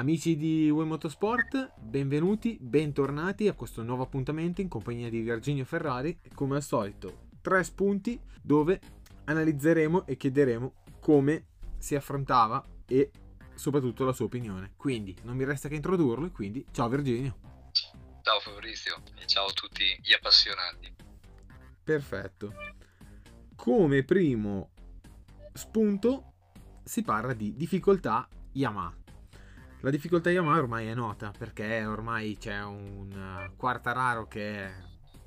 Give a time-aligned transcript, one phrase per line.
[0.00, 6.18] Amici di Web Motorsport, benvenuti, bentornati a questo nuovo appuntamento in compagnia di Virginio Ferrari.
[6.32, 8.80] Come al solito, tre spunti dove
[9.24, 13.10] analizzeremo e chiederemo come si affrontava e
[13.54, 14.72] soprattutto la sua opinione.
[14.74, 17.36] Quindi non mi resta che introdurlo e quindi ciao Virginio.
[18.22, 20.94] Ciao Fabrizio e ciao a tutti gli appassionati.
[21.84, 22.54] Perfetto.
[23.54, 24.70] Come primo
[25.52, 26.32] spunto
[26.84, 28.99] si parla di difficoltà Yamaha.
[29.82, 34.72] La difficoltà Yamaha ormai è nota perché ormai c'è un eh, Quartararo che è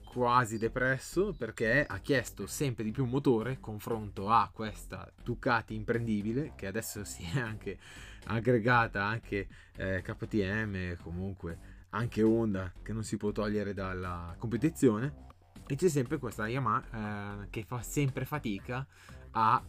[0.05, 6.67] quasi depresso perché ha chiesto sempre di più motore confronto a questa Ducati imprendibile che
[6.67, 7.79] adesso si è anche
[8.25, 11.57] aggregata anche eh, KTM comunque
[11.89, 15.31] anche Honda che non si può togliere dalla competizione.
[15.65, 18.85] E c'è sempre questa Yamaha eh, che fa sempre fatica
[19.31, 19.63] a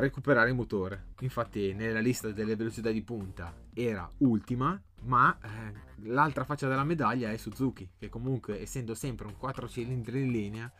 [0.00, 1.08] recuperare il motore.
[1.20, 7.30] Infatti nella lista delle velocità di punta era ultima, ma eh, l'altra faccia della medaglia
[7.30, 10.72] è Suzuki, che comunque essendo sempre un 4 cilindri in linea,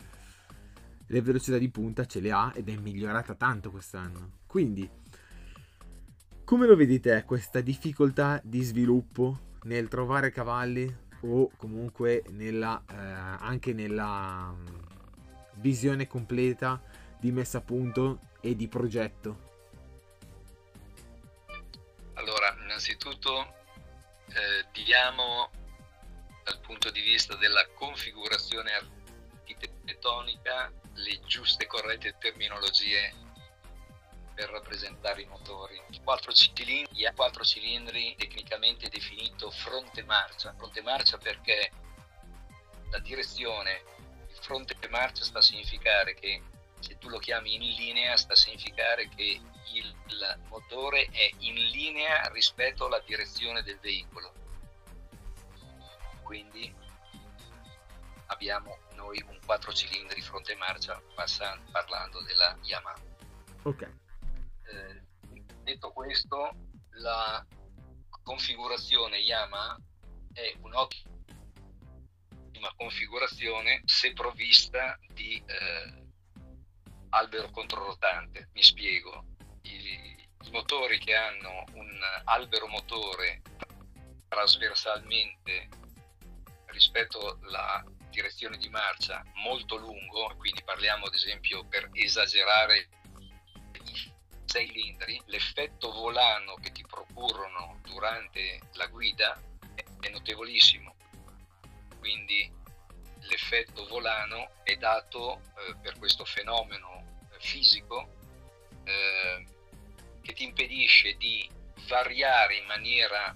[1.06, 4.38] le velocità di punta ce le ha ed è migliorata tanto quest'anno.
[4.46, 4.88] Quindi,
[6.44, 12.94] come lo vedi te questa difficoltà di sviluppo nel trovare cavalli o comunque nella, eh,
[12.94, 14.66] anche nella mm,
[15.56, 16.80] visione completa
[17.20, 19.48] di messa a punto e di progetto?
[22.14, 23.54] Allora, innanzitutto
[24.28, 25.50] eh, diamo
[26.42, 33.12] dal punto di vista della configurazione architettonica le giuste e corrette terminologie
[34.34, 35.80] per rappresentare i motori.
[36.02, 40.54] Quattro cilindri, quattro cilindri tecnicamente definito fronte marcia.
[40.56, 41.70] Fronte marcia perché
[42.90, 43.82] la direzione,
[44.28, 46.42] il fronte marcia sta a significare che
[46.80, 49.40] se tu lo chiami in linea sta a significare che
[49.72, 54.32] il motore è in linea rispetto alla direzione del veicolo.
[56.22, 56.74] Quindi
[58.26, 63.00] abbiamo noi un 4 cilindri fronte marcia passando, parlando della Yamaha.
[63.62, 63.82] Ok.
[63.82, 65.02] Eh,
[65.62, 66.54] detto questo,
[66.90, 67.44] la
[68.22, 69.76] configurazione Yamaha
[70.32, 71.08] è un'ottima
[72.76, 76.09] configurazione se provvista di eh,
[77.10, 78.50] albero controrotante.
[78.52, 79.24] Mi spiego.
[79.62, 83.42] I, I, motori che hanno un albero motore
[84.28, 85.68] trasversalmente
[86.66, 92.88] rispetto alla direzione di marcia molto lungo, quindi parliamo ad esempio per esagerare
[93.72, 94.10] i
[94.46, 99.40] cilindri, l'effetto volano che ti procurano durante la guida
[100.00, 100.94] è notevolissimo.
[101.98, 102.50] Quindi
[103.20, 106.99] l'effetto volano è dato eh, per questo fenomeno
[107.40, 108.08] fisico
[108.84, 109.44] eh,
[110.22, 111.48] che ti impedisce di
[111.88, 113.34] variare in maniera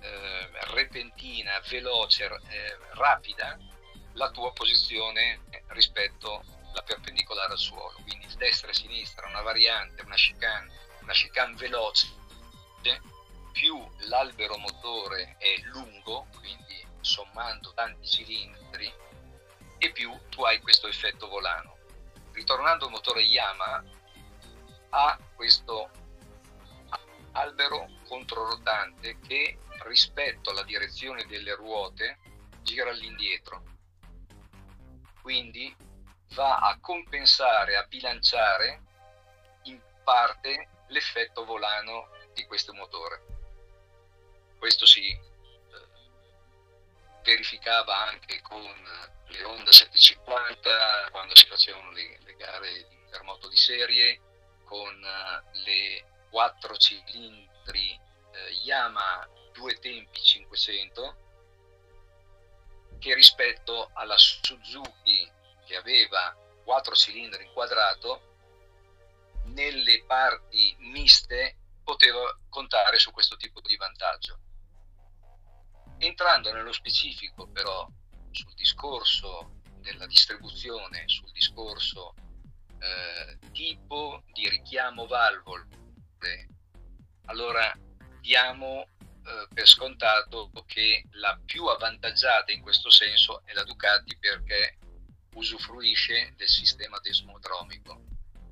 [0.00, 3.56] eh, repentina, veloce, eh, rapida
[4.14, 7.98] la tua posizione rispetto alla perpendicolare al suolo.
[8.02, 12.08] Quindi destra e sinistra, una variante, una chicane, una chicane veloce,
[13.52, 18.92] più l'albero motore è lungo, quindi sommando tanti cilindri,
[19.78, 21.71] e più tu hai questo effetto volano.
[22.32, 23.84] Ritornando al motore Yamaha,
[24.90, 25.90] ha questo
[27.32, 32.18] albero controrotante che rispetto alla direzione delle ruote
[32.62, 33.62] gira all'indietro.
[35.20, 35.74] Quindi
[36.34, 38.82] va a compensare, a bilanciare
[39.64, 43.24] in parte l'effetto volano di questo motore.
[44.58, 45.18] Questo si
[47.22, 48.62] verificava anche con
[49.26, 54.20] le Honda 750 quando si facevano le, le gare di intermoto di serie
[54.64, 61.16] con uh, le 4 cilindri uh, Yamaha due tempi 500
[62.98, 65.30] che rispetto alla Suzuki
[65.66, 68.30] che aveva 4 cilindri inquadrato
[69.44, 74.38] nelle parti miste poteva contare su questo tipo di vantaggio.
[76.04, 77.88] Entrando nello specifico però
[78.32, 82.14] sul discorso della distribuzione, sul discorso
[82.80, 85.68] eh, tipo di richiamo valvole,
[87.26, 87.72] allora
[88.20, 94.78] diamo eh, per scontato che la più avvantaggiata in questo senso è la Ducati perché
[95.34, 98.02] usufruisce del sistema desmodromico.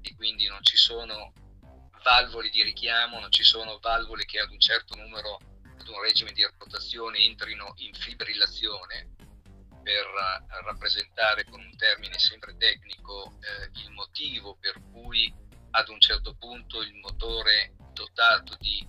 [0.02, 1.32] E quindi non ci sono
[2.04, 5.40] valvole di richiamo, non ci sono valvole che ad un certo numero,
[5.80, 9.14] ad un regime di rotazione entrino in fibrillazione
[9.82, 15.32] per eh, rappresentare con un termine sempre tecnico eh, il motivo per cui
[15.70, 18.86] ad un certo punto il motore dotato di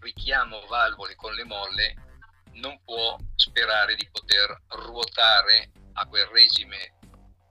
[0.00, 1.94] richiamo valvole con le molle
[2.52, 6.98] non può sperare di poter ruotare a quel regime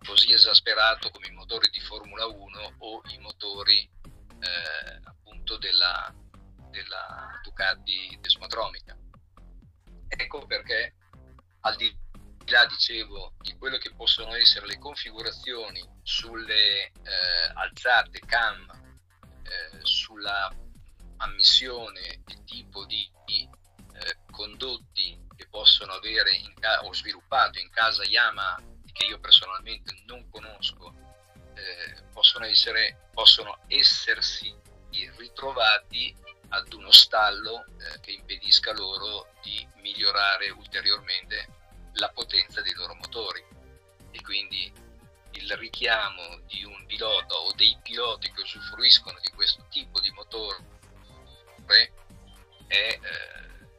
[0.04, 6.12] così esasperato come i motori di Formula 1 o i motori eh, appunto della,
[6.72, 8.98] della Ducati Desmotromica.
[10.08, 10.96] Ecco perché
[11.62, 11.96] al di
[12.48, 16.92] là, dicevo, di quello che possono essere le configurazioni sulle eh,
[17.54, 18.70] alzate cam,
[19.44, 20.52] eh, sulla
[21.18, 23.48] ammissione di tipo di, di
[23.94, 28.60] eh, condotti che possono avere in ca- o sviluppato in casa Yamaha
[28.92, 30.94] che io personalmente non conosco
[31.54, 34.54] eh, possono, essere, possono essersi
[35.18, 36.14] ritrovati
[36.52, 41.48] ad uno stallo eh, che impedisca loro di migliorare ulteriormente
[41.94, 43.44] la potenza dei loro motori.
[44.12, 44.72] E quindi
[45.32, 50.72] il richiamo di un pilota o dei piloti che usufruiscono di questo tipo di motore
[52.68, 53.00] è eh,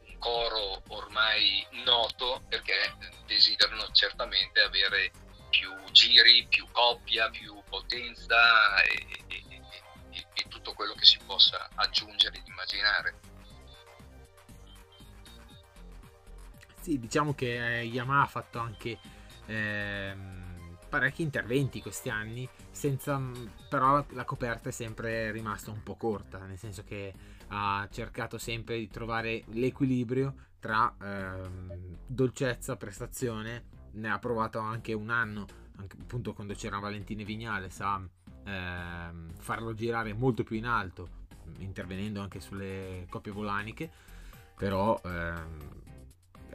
[0.07, 5.11] un coro ormai noto perché desiderano certamente avere
[5.49, 9.42] più giri, più coppia, più potenza e, e
[10.63, 13.19] tutto quello che si possa aggiungere ed immaginare.
[16.79, 18.97] Sì, diciamo che eh, Yamaha ha fatto anche
[19.45, 23.21] ehm, parecchi interventi questi anni, senza,
[23.69, 27.13] però la coperta è sempre rimasta un po' corta, nel senso che
[27.49, 35.09] ha cercato sempre di trovare l'equilibrio tra ehm, dolcezza, prestazione, ne ha provato anche un
[35.09, 35.45] anno,
[35.77, 38.01] anche appunto quando c'era Valentine Vignale, sa
[38.45, 41.21] ehm, farlo girare molto più in alto,
[41.59, 43.89] intervenendo anche sulle coppie volaniche,
[44.55, 45.81] però ehm,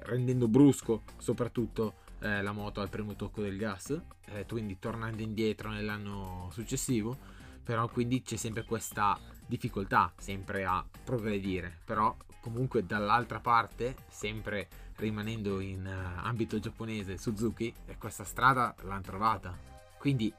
[0.03, 5.71] rendendo brusco soprattutto eh, la moto al primo tocco del gas, eh, quindi tornando indietro
[5.71, 7.17] nell'anno successivo,
[7.63, 15.61] però quindi c'è sempre questa difficoltà sempre a progredire, però comunque dall'altra parte, sempre rimanendo
[15.61, 19.57] in uh, ambito giapponese, Suzuki, e questa strada l'hanno trovata.
[19.99, 20.33] Quindi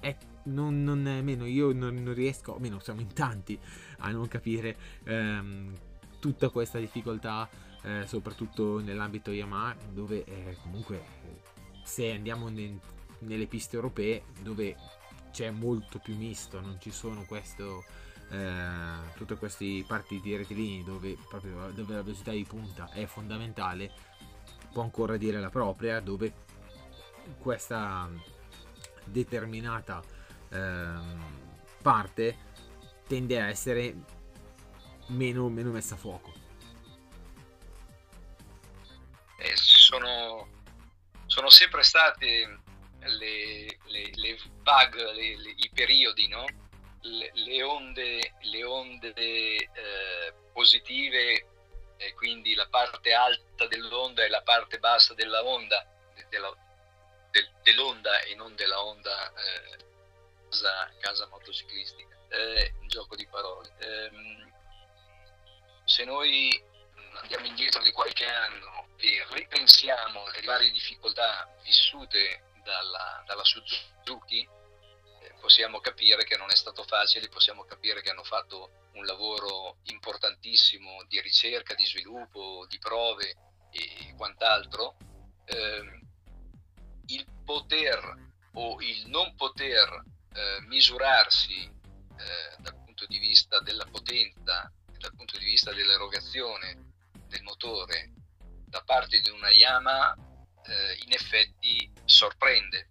[0.00, 0.16] è,
[0.48, 3.58] non, non meno, io non, non, riesco, o meno siamo in tanti,
[3.98, 5.72] a non capire um,
[6.18, 7.48] tutta questa difficoltà
[7.82, 11.02] eh, soprattutto nell'ambito Yamaha dove eh, comunque
[11.84, 12.78] se andiamo ne,
[13.20, 14.76] nelle piste europee dove
[15.30, 17.84] c'è molto più misto non ci sono questo
[18.30, 21.16] eh, tutti questi parti di rettilini dove,
[21.74, 23.92] dove la velocità di punta è fondamentale
[24.72, 26.46] può ancora dire la propria dove
[27.38, 28.10] questa
[29.04, 30.17] determinata ehm,
[31.82, 32.36] parte
[33.06, 33.94] tende a essere
[35.08, 36.38] meno, meno messa a fuoco
[39.88, 40.46] sono,
[41.26, 42.60] sono sempre state
[43.00, 46.44] le, le, le bug, le, i periodi, no?
[47.00, 51.46] le, onde, le onde eh, positive,
[51.96, 55.86] e quindi la parte alta dell'onda e la parte bassa della onda,
[56.28, 56.54] della,
[57.30, 59.86] de, dell'onda e non della onda eh,
[60.48, 62.16] casa, casa, motociclistica.
[62.28, 63.72] Eh, un gioco di parole.
[63.78, 64.52] Ehm,
[65.84, 66.62] se noi
[67.20, 74.46] andiamo indietro di qualche anno e ripensiamo alle varie difficoltà vissute dalla, dalla Suzuki,
[75.20, 79.78] eh, possiamo capire che non è stato facile, possiamo capire che hanno fatto un lavoro
[79.84, 83.34] importantissimo di ricerca, di sviluppo, di prove
[83.70, 84.96] e quant'altro.
[85.44, 86.00] Eh,
[87.06, 90.02] il poter o il non poter
[90.38, 96.92] eh, misurarsi eh, dal punto di vista della potenza, dal punto di vista dell'erogazione
[97.26, 98.12] del motore
[98.64, 100.14] da parte di una Yamaha
[100.62, 102.90] eh, in effetti sorprende.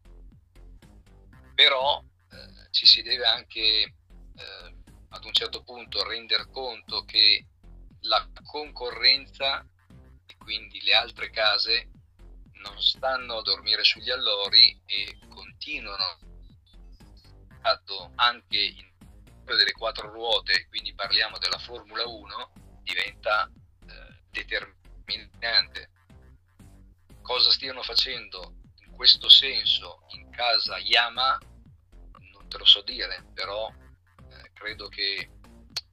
[1.55, 4.75] Però eh, ci si deve anche eh,
[5.09, 7.47] ad un certo punto rendere conto che
[8.01, 9.65] la concorrenza
[10.25, 11.91] e quindi le altre case
[12.61, 16.26] non stanno a dormire sugli allori e continuano
[18.15, 18.85] anche in
[19.43, 22.51] delle quattro ruote, quindi parliamo della Formula 1,
[22.83, 23.49] diventa
[23.87, 25.89] eh, determinante.
[27.21, 28.55] Cosa stiano facendo
[28.85, 31.39] in questo senso in casa Yama
[32.33, 35.31] non te lo so dire, però eh, credo che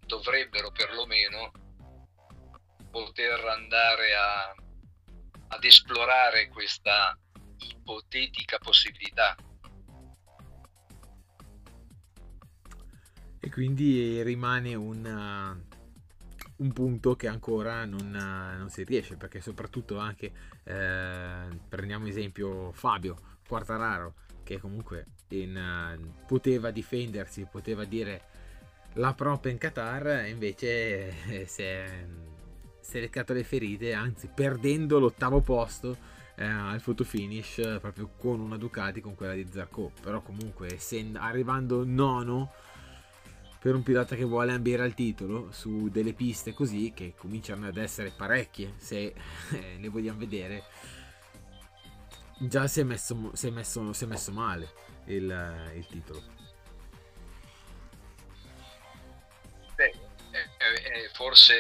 [0.07, 1.51] dovrebbero perlomeno
[2.91, 4.55] poter andare a,
[5.49, 7.19] ad esplorare questa
[7.59, 9.37] ipotetica possibilità.
[13.45, 15.05] E quindi rimane un,
[16.57, 20.33] un punto che ancora non, non, si riesce perché soprattutto anche
[20.65, 25.61] eh, prendiamo esempio Fabio Quartararo che comunque in,
[26.27, 28.23] poteva difendersi poteva dire
[28.95, 32.07] La prop in Qatar invece eh, si è,
[32.81, 35.95] si è leccato le ferite, anzi perdendo l'ottavo posto
[36.37, 39.93] eh, al photo finish proprio con una Ducati con quella di Zarco.
[40.01, 42.51] Però comunque essendo, arrivando nono
[43.65, 47.79] per un pilota che vuole ambire al titolo su delle piste così che cominciano ad
[47.79, 49.15] essere parecchie se
[49.53, 50.65] eh, le vogliamo vedere
[52.41, 54.71] già si è messo, si è messo, si è messo male
[55.07, 56.23] il, il titolo.
[61.15, 61.55] Forse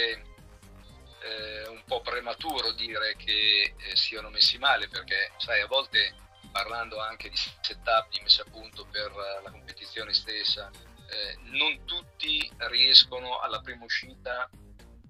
[1.23, 6.15] eh, un po' prematuro dire che eh, siano messi male perché sai a volte
[6.53, 9.11] parlando anche di setup di messa a punto per
[9.43, 10.71] la competizione stessa
[11.15, 14.51] eh, non tutti riescono alla prima uscita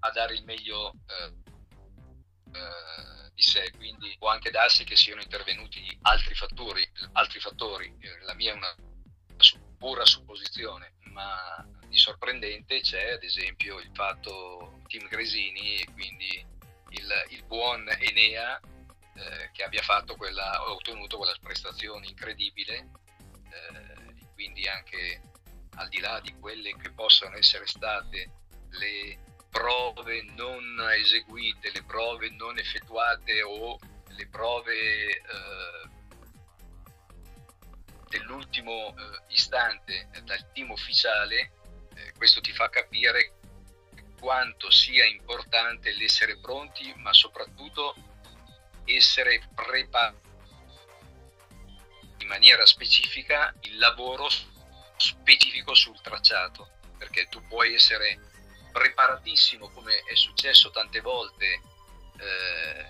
[0.01, 1.33] a dare il meglio eh,
[2.53, 7.97] eh, di sé quindi può anche darsi che siano intervenuti altri fattori altri fattori.
[8.27, 8.75] La mia è una
[9.79, 16.47] pura supposizione ma di sorprendente c'è ad esempio il fatto Team Gresini e quindi
[16.91, 22.91] il, il buon Enea eh, che abbia fatto quella, ottenuto quella prestazione incredibile
[23.51, 25.23] eh, quindi anche
[25.77, 28.31] al di là di quelle che possono essere state
[28.71, 29.19] le
[29.51, 33.79] prove non eseguite, le prove non effettuate o
[34.09, 35.89] le prove eh,
[38.09, 41.53] dell'ultimo eh, istante dal team ufficiale,
[41.95, 43.39] eh, questo ti fa capire
[44.19, 47.95] quanto sia importante l'essere pronti, ma soprattutto
[48.85, 50.23] essere preparati
[52.19, 54.29] in maniera specifica il lavoro
[54.97, 58.19] specifico sul tracciato, perché tu puoi essere
[58.73, 61.61] preparatissimo come è successo tante volte
[62.19, 62.87] eh,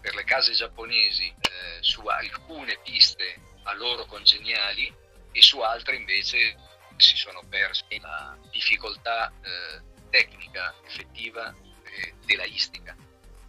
[0.00, 4.92] per le case giapponesi eh, su alcune piste a loro congeniali
[5.30, 6.56] e su altre invece
[6.96, 11.54] si sono persi la difficoltà eh, tecnica effettiva
[11.84, 12.96] e delaistica.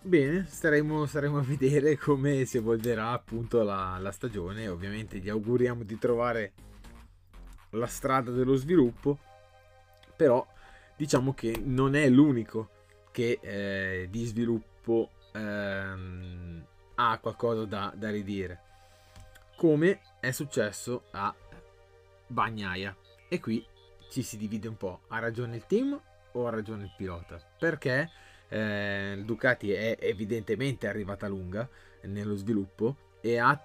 [0.06, 4.68] Bene, staremo, staremo, a vedere come si evolverà appunto la, la, stagione.
[4.68, 6.52] Ovviamente gli auguriamo di trovare
[7.74, 9.20] la strada dello sviluppo,
[10.16, 10.46] però
[10.96, 12.70] diciamo che non è l'unico
[13.12, 16.66] che eh, di sviluppo ehm,
[16.96, 18.62] ha qualcosa da, da ridire,
[19.56, 21.34] come è successo a
[22.28, 22.96] Bagnaia.
[23.28, 23.66] E qui
[24.10, 25.02] ci si divide un po'.
[25.08, 26.00] Ha ragione il team
[26.34, 27.40] o ha ragione il pilota?
[27.58, 28.10] Perché
[28.50, 31.68] eh, Ducati è evidentemente arrivata lunga
[32.04, 33.60] nello sviluppo e ha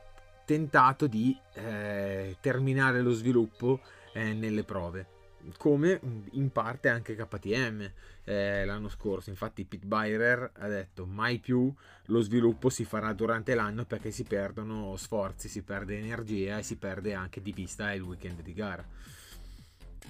[0.49, 3.81] tentato di eh, terminare lo sviluppo
[4.15, 5.17] eh, nelle prove.
[5.59, 6.01] Come
[6.33, 7.93] in parte anche KTM
[8.25, 9.29] eh, l'anno scorso.
[9.29, 11.71] Infatti Pete Byrer ha detto mai più
[12.07, 16.77] lo sviluppo si farà durante l'anno perché si perdono sforzi si perde energia e si
[16.77, 18.87] perde anche di vista il weekend di gara.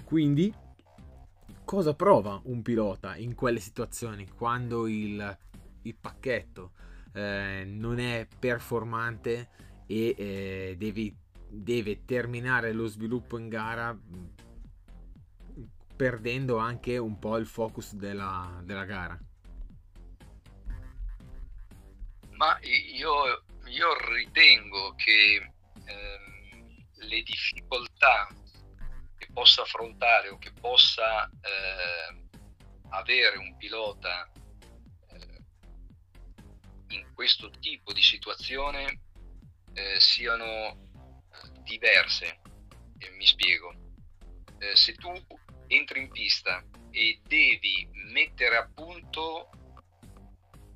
[0.05, 0.53] Quindi,
[1.65, 5.37] cosa prova un pilota in quelle situazioni quando il,
[5.81, 6.71] il pacchetto
[7.11, 11.15] eh, non è performante e eh, devi,
[11.47, 13.97] deve terminare lo sviluppo in gara
[15.95, 19.19] perdendo anche un po' il focus della, della gara?
[22.33, 25.51] Ma io, io ritengo che
[25.85, 28.27] ehm, le difficoltà
[29.33, 32.27] possa affrontare o che possa eh,
[32.89, 34.29] avere un pilota
[35.11, 35.43] eh,
[36.89, 39.01] in questo tipo di situazione
[39.73, 42.39] eh, siano eh, diverse.
[43.17, 43.73] mi spiego.
[44.59, 45.11] Eh, se tu
[45.67, 49.49] entri in pista e devi mettere a punto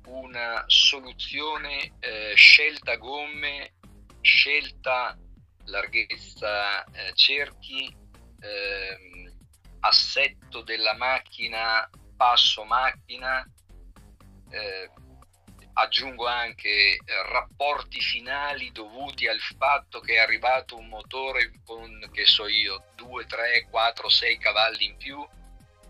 [0.06, 3.74] una soluzione eh, scelta gomme,
[4.20, 5.18] scelta
[5.64, 6.84] larghezza
[7.14, 7.94] cerchi,
[8.40, 9.32] ehm,
[9.80, 13.44] assetto della macchina, passo macchina,
[14.50, 14.90] eh,
[15.74, 22.26] aggiungo anche eh, rapporti finali dovuti al fatto che è arrivato un motore con, che
[22.26, 25.26] so io, 2, 3, 4, 6 cavalli in più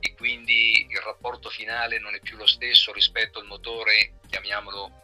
[0.01, 5.03] e quindi il rapporto finale non è più lo stesso rispetto al motore, chiamiamolo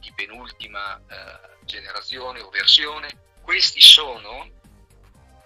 [0.00, 3.08] di penultima eh, generazione o versione.
[3.40, 4.50] Questi sono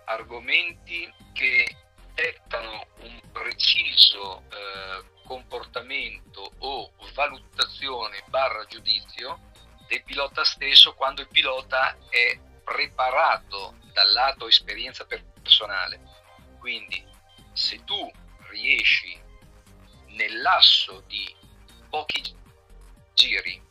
[0.04, 1.76] argomenti che
[2.20, 9.48] dettano un preciso eh, comportamento o valutazione barra giudizio
[9.86, 16.00] del pilota stesso quando il pilota è preparato dal lato esperienza personale.
[16.58, 17.02] Quindi
[17.54, 18.10] se tu
[18.50, 19.18] riesci
[20.08, 21.34] nel lasso di
[21.88, 22.22] pochi
[23.14, 23.68] giri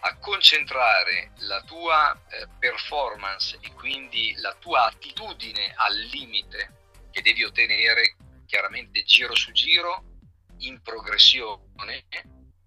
[0.00, 6.83] a concentrare la tua eh, performance e quindi la tua attitudine al limite
[7.14, 10.02] che devi ottenere chiaramente giro su giro
[10.58, 12.06] in progressione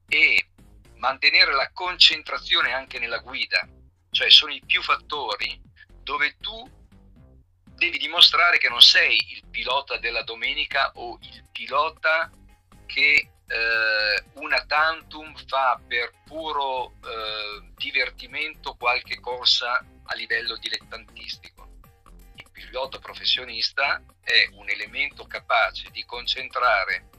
[0.08, 0.50] e
[0.96, 3.68] mantenere la concentrazione anche nella guida,
[4.10, 5.62] cioè sono i più fattori
[6.02, 6.66] dove tu
[7.76, 12.32] devi dimostrare che non sei il pilota della domenica o il pilota
[12.86, 21.57] che eh, una tantum fa per puro eh, divertimento qualche corsa a livello dilettantistico.
[22.58, 27.10] Il pilota professionista è un elemento capace di concentrare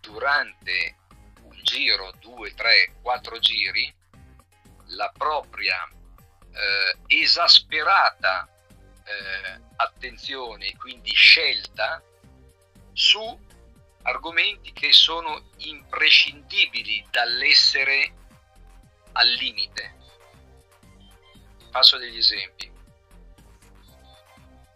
[0.00, 0.96] durante
[1.42, 3.92] un giro, due, tre, quattro giri,
[4.90, 5.86] la propria
[6.52, 8.48] eh, esasperata
[9.04, 12.02] eh, attenzione quindi scelta
[12.92, 13.46] su
[14.02, 18.12] argomenti che sono imprescindibili dall'essere
[19.12, 19.96] al limite.
[21.70, 22.77] Faccio degli esempi.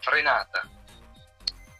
[0.03, 0.69] Frenata.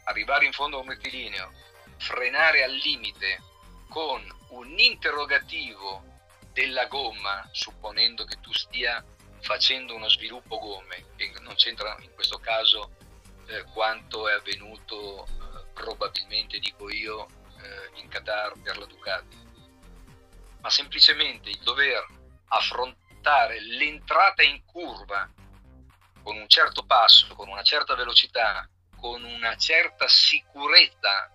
[0.05, 1.51] Arrivare in fondo a un rettilineo,
[1.97, 3.41] frenare al limite
[3.89, 6.01] con un interrogativo
[6.53, 9.03] della gomma, supponendo che tu stia
[9.41, 12.95] facendo uno sviluppo gomme, che non c'entra in questo caso
[13.47, 17.27] eh, quanto è avvenuto eh, probabilmente, dico io,
[17.61, 19.37] eh, in Qatar per la Ducati,
[20.61, 22.05] ma semplicemente il dover
[22.47, 25.29] affrontare l'entrata in curva
[26.23, 28.67] con un certo passo, con una certa velocità,
[28.99, 31.29] con una certa sicurezza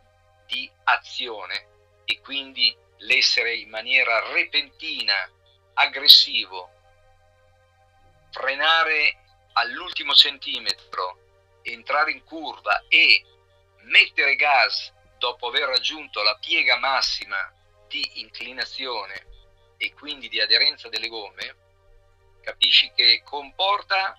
[0.47, 1.67] di azione
[2.05, 5.31] e quindi l'essere in maniera repentina,
[5.75, 6.71] aggressivo,
[8.31, 9.19] frenare
[9.53, 13.23] all'ultimo centimetro, entrare in curva e
[13.83, 17.53] mettere gas dopo aver raggiunto la piega massima
[17.89, 19.27] di inclinazione
[19.77, 21.57] e quindi di aderenza delle gomme,
[22.43, 24.17] capisci che comporta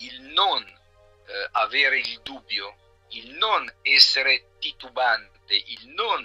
[0.00, 6.24] il non eh, avere il dubbio, il non essere titubante, il non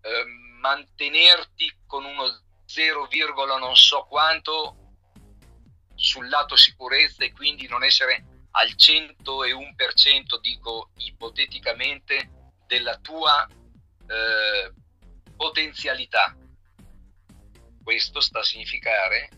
[0.00, 0.24] eh,
[0.60, 3.08] mantenerti con uno 0,
[3.58, 4.76] non so quanto
[5.94, 12.30] sul lato sicurezza e quindi non essere al 101%, dico ipoteticamente,
[12.66, 14.72] della tua eh,
[15.36, 16.36] potenzialità.
[17.82, 19.28] Questo sta a significare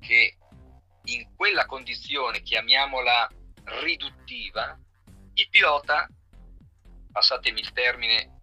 [0.00, 0.36] che
[1.06, 3.28] in quella condizione, chiamiamola
[3.82, 4.78] riduttiva,
[5.34, 6.08] il pilota,
[7.12, 8.36] passatemi il termine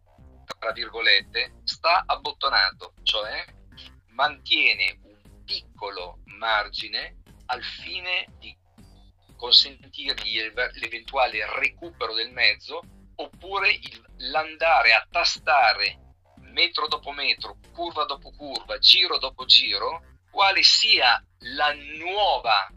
[0.59, 3.45] tra virgolette, sta abbottonato, cioè
[4.09, 8.55] mantiene un piccolo margine al fine di
[9.35, 10.39] consentirgli
[10.75, 12.81] l'eventuale recupero del mezzo
[13.15, 15.99] oppure il, l'andare a tastare
[16.51, 22.71] metro dopo metro, curva dopo curva, giro dopo giro, quale sia la nuova,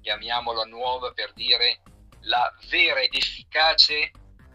[0.00, 1.82] chiamiamola nuova per dire
[2.22, 4.10] la vera ed efficace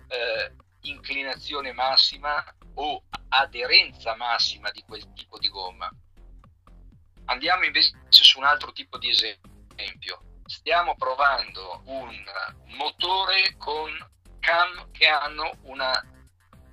[0.08, 2.44] eh, inclinazione massima
[2.76, 5.90] o aderenza massima di quel tipo di gomma.
[7.26, 10.22] Andiamo invece su un altro tipo di esempio.
[10.46, 12.24] Stiamo provando un
[12.78, 13.92] motore con
[14.40, 15.92] cam che hanno una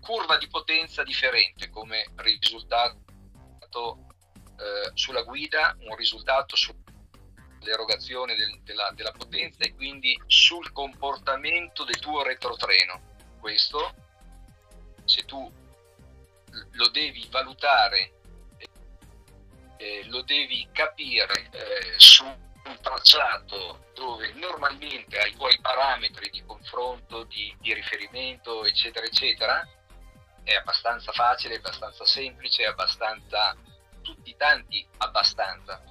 [0.00, 4.13] curva di potenza differente come risultato
[4.58, 11.98] eh, sulla guida, un risultato sull'erogazione del, della, della potenza e quindi sul comportamento del
[11.98, 13.12] tuo retrotreno.
[13.40, 13.94] Questo,
[15.04, 15.52] se tu
[16.70, 18.14] lo devi valutare
[19.84, 26.42] eh, lo devi capire eh, su un tracciato dove normalmente hai i tuoi parametri di
[26.44, 29.68] confronto, di, di, riferimento, eccetera, eccetera,
[30.42, 33.54] è abbastanza facile, abbastanza semplice, abbastanza,
[34.04, 35.82] tutti tanti abbastanza.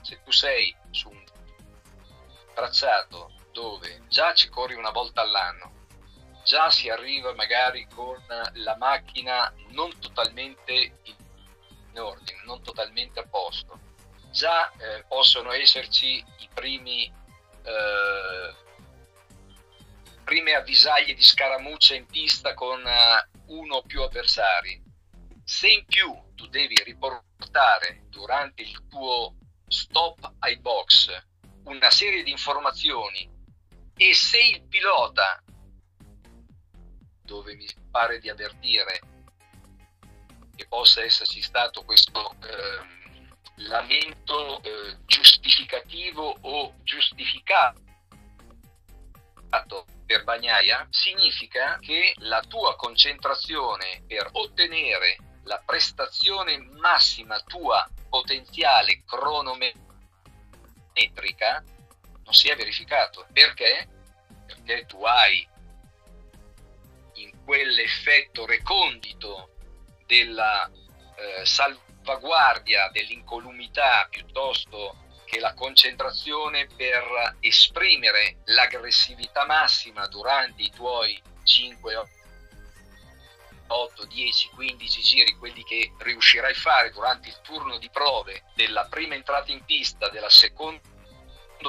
[0.00, 1.22] Se tu sei su un
[2.54, 5.86] tracciato dove già ci corri una volta all'anno,
[6.42, 8.18] già si arriva magari con
[8.54, 10.72] la macchina non totalmente
[11.04, 11.18] in
[11.92, 13.78] in ordine, non totalmente a posto.
[14.30, 17.12] Già eh, possono esserci i primi
[17.62, 18.54] eh,
[20.24, 24.80] prime avvisaglie di scaramuccia in pista con uh, uno o più avversari.
[25.50, 29.34] Se in più tu devi riportare durante il tuo
[29.66, 31.10] stop ai box
[31.64, 33.28] una serie di informazioni
[33.96, 35.42] e se il pilota,
[37.24, 39.00] dove mi pare di avvertire
[40.54, 47.74] che possa esserci stato questo eh, lamento eh, giustificativo o giustificato
[50.06, 55.16] per Bagnaia significa che la tua concentrazione per ottenere
[55.50, 59.74] la prestazione massima tua potenziale cronometrica
[62.22, 63.26] non si è verificato.
[63.32, 63.88] Perché?
[64.46, 65.44] Perché tu hai
[67.14, 69.50] in quell'effetto recondito
[70.06, 70.70] della
[71.16, 81.96] eh, salvaguardia dell'incolumità piuttosto che la concentrazione per esprimere l'aggressività massima durante i tuoi 5
[84.10, 88.86] 8, 10, 15 giri, quelli che riuscirai a fare durante il turno di prove della
[88.86, 90.80] prima entrata in pista, della secondo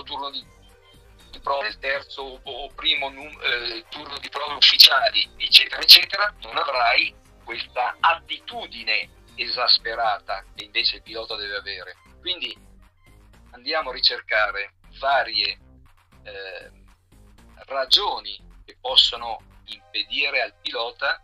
[0.03, 6.33] turno di prove, del terzo o primo num, eh, turno di prove ufficiali, eccetera, eccetera,
[6.41, 11.95] non avrai questa attitudine esasperata che invece il pilota deve avere.
[12.19, 12.55] Quindi
[13.51, 15.57] andiamo a ricercare varie
[16.23, 16.71] eh,
[17.65, 21.21] ragioni che possono impedire al pilota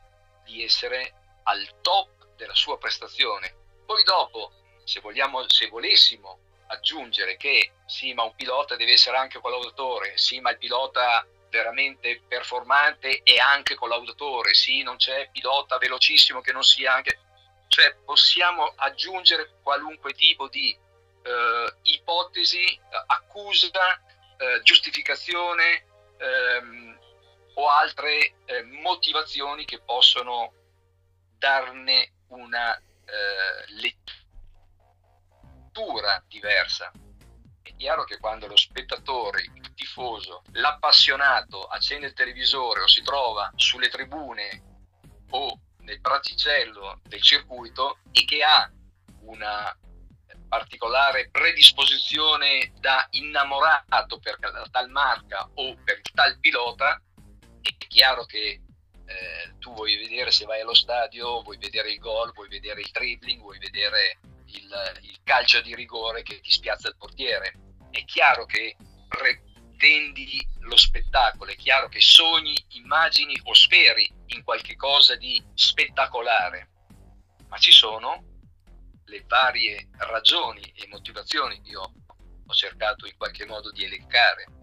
[0.48, 3.54] di essere al top della sua prestazione.
[3.86, 4.52] Poi dopo,
[4.84, 10.40] se, vogliamo, se volessimo aggiungere che sì, ma un pilota deve essere anche collaudatore, sì,
[10.40, 16.64] ma il pilota veramente performante è anche collaudatore, sì, non c'è pilota velocissimo che non
[16.64, 17.20] sia anche...
[17.70, 20.76] Cioè possiamo aggiungere qualunque tipo di
[21.24, 24.02] eh, ipotesi, accusa,
[24.38, 25.86] eh, giustificazione
[26.18, 26.97] ehm,
[27.60, 30.54] o altre eh, motivazioni che possono
[31.38, 32.84] darne una eh,
[35.72, 36.92] lettura diversa.
[37.62, 43.52] È chiaro che quando lo spettatore, il tifoso, l'appassionato accende il televisore o si trova
[43.56, 44.64] sulle tribune
[45.32, 48.70] o nel praticello del circuito e che ha
[49.22, 49.78] una
[50.48, 54.38] particolare predisposizione da innamorato per
[54.72, 57.02] tal marca o per tal pilota,
[57.78, 58.62] è chiaro che
[59.06, 62.90] eh, tu vuoi vedere se vai allo stadio, vuoi vedere il gol, vuoi vedere il
[62.92, 67.54] dribbling, vuoi vedere il, il calcio di rigore che ti spiazza il portiere.
[67.90, 68.76] È chiaro che
[69.08, 76.70] pretendi lo spettacolo, è chiaro che sogni, immagini o speri in qualche cosa di spettacolare,
[77.48, 78.36] ma ci sono
[79.06, 81.94] le varie ragioni e motivazioni che io
[82.46, 84.57] ho cercato in qualche modo di elencare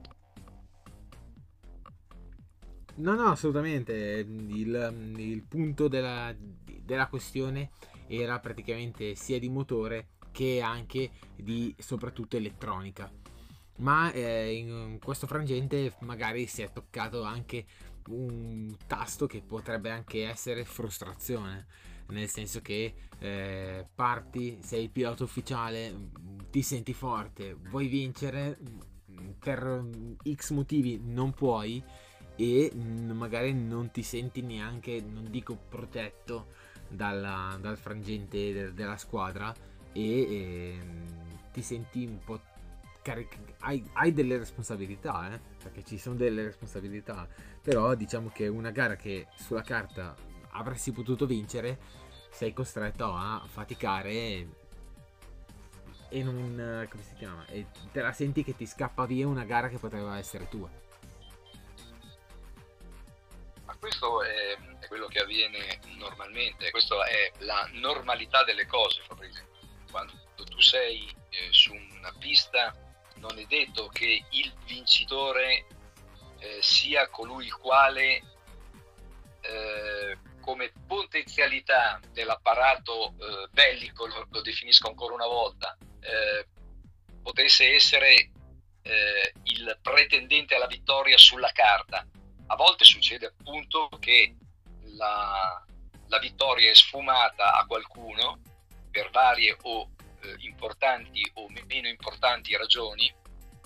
[2.96, 3.92] No, no, assolutamente.
[3.94, 6.34] Il, il punto della,
[6.82, 7.70] della, questione
[8.06, 13.10] era praticamente sia di motore che anche di soprattutto elettronica.
[13.78, 17.66] Ma eh, in questo frangente magari si è toccato anche
[18.08, 21.66] un tasto che potrebbe anche essere frustrazione.
[22.08, 26.10] Nel senso che eh, parti, sei il pilota ufficiale,
[26.50, 28.58] ti senti forte, vuoi vincere,
[29.38, 29.88] per
[30.30, 31.82] X motivi non puoi
[32.36, 36.48] e magari non ti senti neanche, non dico protetto
[36.88, 39.54] dalla, dal frangente de, della squadra
[39.92, 40.78] e, e,
[41.52, 42.40] ti senti un po'
[43.02, 45.40] carico, hai, hai, delle responsabilità, eh?
[45.62, 47.28] perché ci sono delle responsabilità,
[47.62, 50.14] però diciamo che una gara che sulla carta
[50.50, 51.78] avresti potuto vincere,
[52.30, 54.62] sei costretto a faticare
[56.08, 59.68] e non, come si chiama, e te la senti che ti scappa via una gara
[59.68, 60.82] che poteva essere tua
[63.84, 69.46] questo è, è, quello che avviene normalmente, questa è la normalità delle cose, Fabrizio.
[69.90, 72.74] Quando tu sei eh, su una pista
[73.16, 75.66] non è detto che il vincitore
[76.38, 78.22] eh, sia colui il quale
[79.42, 86.46] eh, come potenzialità dell'apparato eh, bellico, lo, lo, definisco ancora una volta, eh,
[87.22, 88.30] potesse essere
[88.80, 92.06] eh, il pretendente alla vittoria sulla carta
[92.46, 94.36] a volte succede appunto che
[94.96, 95.64] la,
[96.08, 98.40] la vittoria è sfumata a qualcuno
[98.90, 99.90] per varie o
[100.22, 103.12] eh, importanti o meno importanti ragioni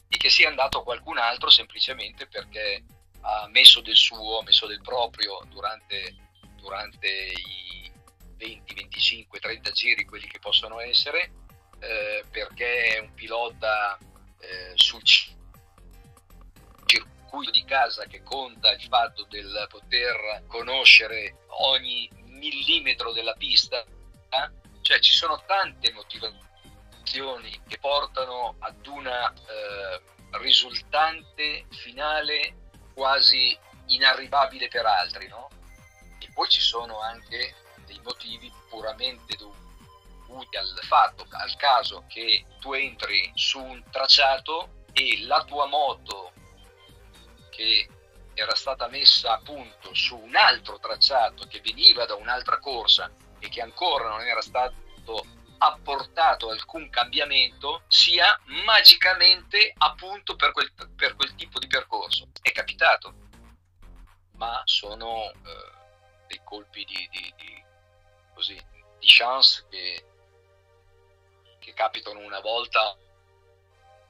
[0.09, 2.85] e che sia andato a qualcun altro semplicemente perché
[3.21, 6.15] ha messo del suo, ha messo del proprio durante,
[6.57, 7.91] durante i
[8.37, 11.33] 20, 25, 30 giri, quelli che possono essere,
[11.81, 13.99] eh, perché è un pilota
[14.41, 15.03] eh, sul
[17.39, 24.51] circuito di casa che conta il fatto del poter conoscere ogni millimetro della pista, eh?
[24.83, 30.03] cioè ci sono tante motivazioni che portano ad una eh,
[30.41, 35.49] risultante finale quasi inarrivabile per altri, no?
[36.19, 37.55] E poi ci sono anche
[37.87, 45.25] dei motivi puramente dovuti al fatto, al caso che tu entri su un tracciato e
[45.25, 46.33] la tua moto
[47.59, 47.89] che
[48.35, 53.49] era stata messa a punto su un altro tracciato che veniva da un'altra corsa e
[53.49, 55.27] che ancora non era stato
[55.59, 62.29] apportato alcun cambiamento sia magicamente appunto per quel, per quel tipo di percorso.
[62.41, 63.13] È capitato,
[64.37, 65.73] ma sono eh,
[66.29, 67.65] dei colpi di, di, di,
[68.35, 70.05] così, di chance che,
[71.59, 72.97] che, capitano una volta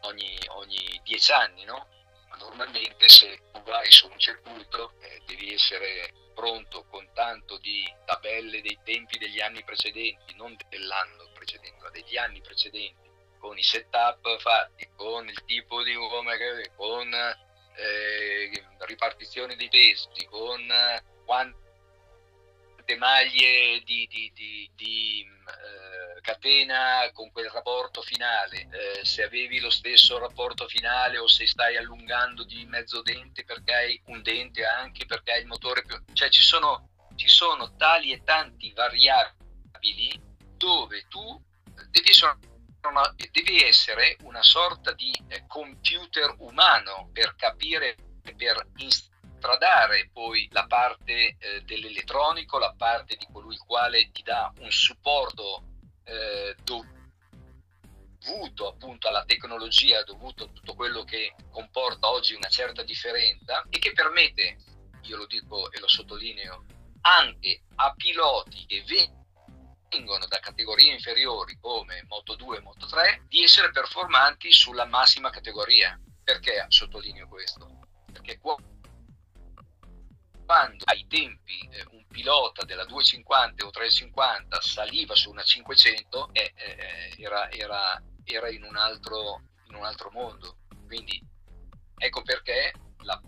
[0.00, 1.96] ogni, ogni dieci anni, no?
[2.28, 7.84] Ma normalmente se tu vai su un circuito eh, devi essere pronto con tanto di
[8.04, 13.62] tabelle dei tempi degli anni precedenti, non dell'anno precedente, ma degli anni precedenti, con i
[13.62, 16.30] setup fatti, con il tipo di uomo,
[16.76, 20.64] con eh, ripartizione dei pesi, con
[22.88, 29.60] quante maglie di, di, di, di eh, catena con quel rapporto finale, eh, se avevi
[29.60, 34.64] lo stesso rapporto finale o se stai allungando di mezzo dente perché hai un dente
[34.64, 36.02] anche perché hai il motore più...
[36.14, 40.18] Cioè ci sono, ci sono tali e tanti variabili
[40.56, 41.44] dove tu
[41.90, 42.38] devi essere
[42.88, 47.96] una, devi essere una sorta di eh, computer umano per capire,
[48.34, 48.66] per
[49.38, 54.70] instradare poi la parte eh, dell'elettronico, la parte di colui il quale ti dà un
[54.70, 55.62] supporto
[56.04, 56.96] eh, dovuto
[58.68, 63.92] appunto alla tecnologia, dovuto a tutto quello che comporta oggi una certa differenza e che
[63.92, 64.56] permette,
[65.02, 66.64] io lo dico e lo sottolineo,
[67.02, 68.82] anche a piloti che
[69.88, 75.30] vengono da categorie inferiori come Moto 2 e Moto 3 di essere performanti sulla massima
[75.30, 75.98] categoria.
[76.24, 77.78] Perché sottolineo questo?
[78.12, 78.38] Perché
[80.48, 86.54] quando ai tempi eh, un pilota della 250 o 350 saliva su una 500 eh,
[86.56, 90.56] eh, era, era, era in, un altro, in un altro mondo.
[90.86, 91.22] Quindi
[91.98, 93.20] ecco perché la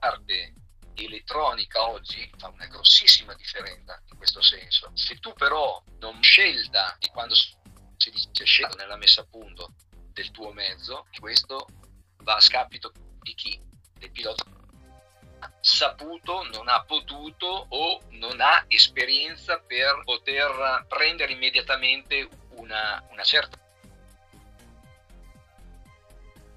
[0.00, 0.54] parte
[0.94, 4.90] elettronica oggi fa una grossissima differenza in questo senso.
[4.94, 9.74] Se tu però non scelta di quando si dice scelta nella messa a punto
[10.12, 11.68] del tuo mezzo, questo
[12.24, 13.62] va a scapito di chi?
[13.96, 14.57] Del pilota
[15.60, 23.58] saputo, non ha potuto o non ha esperienza per poter prendere immediatamente una, una certa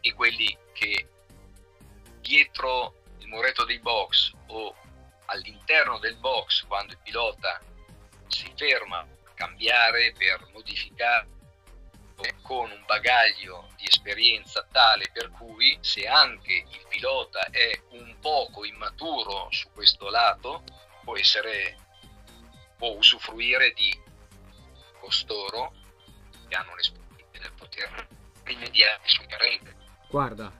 [0.02, 1.08] e quelli che
[2.20, 4.76] dietro muretto dei box o
[5.26, 7.62] all'interno del box quando il pilota
[8.28, 11.28] si ferma a cambiare per modificare
[12.42, 18.66] con un bagaglio di esperienza tale per cui se anche il pilota è un poco
[18.66, 20.64] immaturo su questo lato
[21.04, 21.78] può essere
[22.78, 23.98] può usufruire di
[25.00, 25.74] costoro
[26.48, 28.08] che hanno l'esperienza nel poter
[28.44, 29.76] rimediare sul carente
[30.10, 30.52] guarda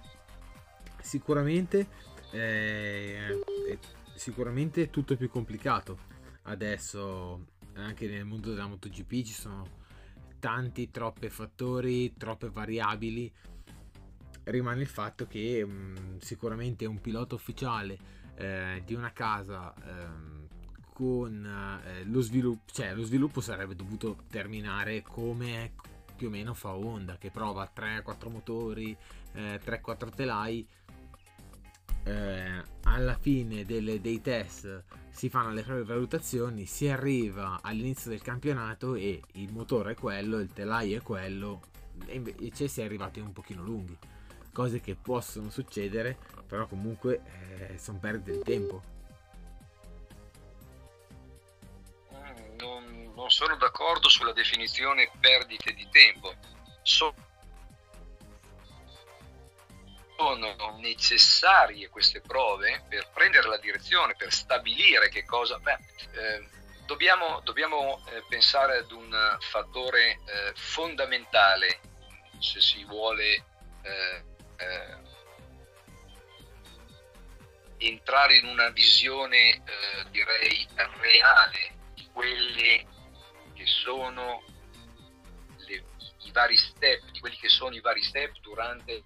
[1.02, 1.88] sicuramente
[2.32, 3.28] è,
[3.68, 3.78] è
[4.16, 6.10] sicuramente tutto più complicato.
[6.44, 9.80] Adesso anche nel mondo della MotoGP ci sono
[10.42, 13.32] tanti, troppi fattori, troppe variabili.
[14.44, 17.98] Rimane il fatto che mh, mm, sicuramente un pilota ufficiale
[18.36, 20.50] eh, di una casa eh,
[20.92, 21.46] con
[21.86, 25.74] eh, lo sviluppo, cioè lo sviluppo sarebbe dovuto terminare come
[26.18, 28.98] più o meno fa Honda che prova 3-4 motori,
[29.34, 30.68] 3-4 eh, telai
[32.04, 38.22] eh, alla fine delle, dei test si fanno le proprie valutazioni, si arriva all'inizio del
[38.22, 41.62] campionato e il motore è quello, il telaio è quello
[42.06, 43.98] e invece si è arrivati un pochino lunghi.
[44.54, 47.22] Cose che possono succedere, però comunque
[47.70, 48.84] eh, sono perdite di tempo.
[52.14, 56.34] Mm, non, non sono d'accordo sulla definizione perdite di tempo.
[56.82, 57.14] So-
[60.22, 65.58] sono necessarie queste prove per prendere la direzione, per stabilire che cosa...
[65.58, 65.78] Beh,
[66.12, 66.48] eh,
[66.86, 71.80] dobbiamo, dobbiamo eh, pensare ad un fattore eh, fondamentale
[72.40, 73.34] se si vuole
[73.82, 74.24] eh,
[74.58, 75.10] eh,
[77.78, 80.68] entrare in una visione, eh, direi,
[81.00, 82.86] reale di quelle
[83.56, 84.44] che sono
[85.68, 85.84] le,
[86.20, 89.04] i vari step, di quelli che sono i vari step durante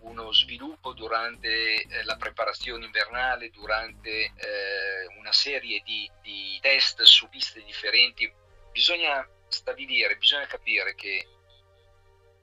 [0.00, 7.28] uno sviluppo durante eh, la preparazione invernale, durante eh, una serie di, di, test su
[7.28, 8.32] piste differenti.
[8.72, 11.26] Bisogna stabilire, bisogna capire che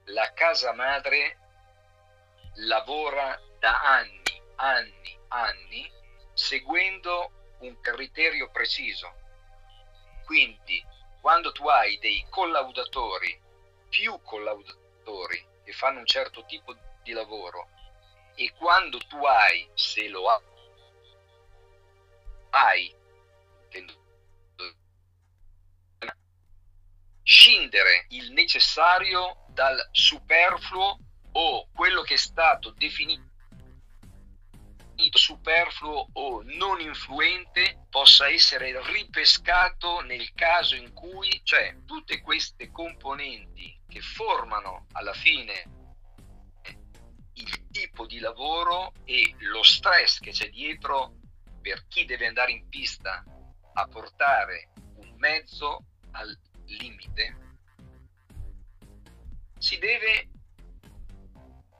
[0.06, 1.38] la casa madre
[2.56, 4.22] lavora da anni,
[4.56, 5.90] anni, anni,
[6.34, 9.12] seguendo un criterio preciso.
[10.24, 10.84] Quindi,
[11.20, 13.40] quando tu hai dei collaudatori,
[13.88, 17.68] più collaudatori, che fanno un certo tipo di lavoro.
[18.36, 20.28] E quando tu hai, se lo
[22.50, 22.94] hai,
[27.24, 30.98] scindere il necessario dal superfluo
[31.32, 33.24] o quello che è stato definito
[35.10, 43.75] superfluo o non influente possa essere ripescato nel caso in cui, cioè tutte queste componenti
[43.88, 45.74] che formano alla fine
[47.34, 51.18] il tipo di lavoro e lo stress che c'è dietro
[51.60, 53.24] per chi deve andare in pista
[53.74, 57.58] a portare un mezzo al limite,
[59.58, 60.30] si deve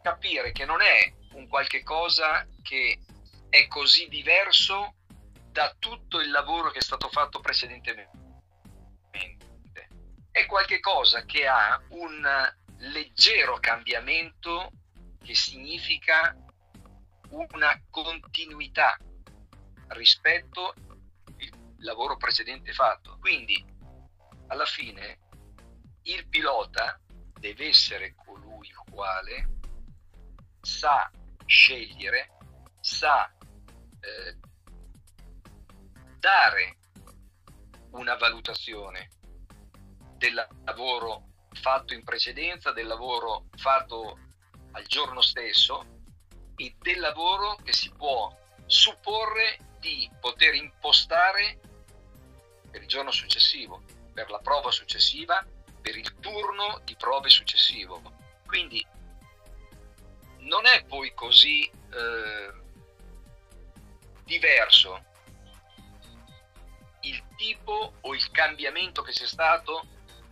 [0.02, 2.98] capire che non è un qualche cosa che
[3.48, 4.96] è così diverso
[5.50, 8.25] da tutto il lavoro che è stato fatto precedentemente.
[10.37, 12.22] È qualche cosa che ha un
[12.77, 14.70] leggero cambiamento
[15.25, 16.37] che significa
[17.31, 18.99] una continuità
[19.88, 23.16] rispetto al lavoro precedente fatto.
[23.18, 23.64] Quindi,
[24.49, 25.20] alla fine,
[26.03, 27.01] il pilota
[27.40, 29.61] deve essere colui il quale
[30.61, 31.11] sa
[31.46, 32.37] scegliere,
[32.79, 33.27] sa
[34.01, 34.37] eh,
[36.18, 36.77] dare
[37.92, 39.15] una valutazione
[40.16, 44.18] del lavoro fatto in precedenza, del lavoro fatto
[44.72, 46.02] al giorno stesso
[46.57, 48.35] e del lavoro che si può
[48.66, 51.59] supporre di poter impostare
[52.70, 55.44] per il giorno successivo, per la prova successiva,
[55.81, 58.02] per il turno di prove successivo.
[58.46, 58.85] Quindi
[60.38, 62.52] non è poi così eh,
[64.24, 65.05] diverso
[67.02, 69.87] il tipo o il cambiamento che c'è stato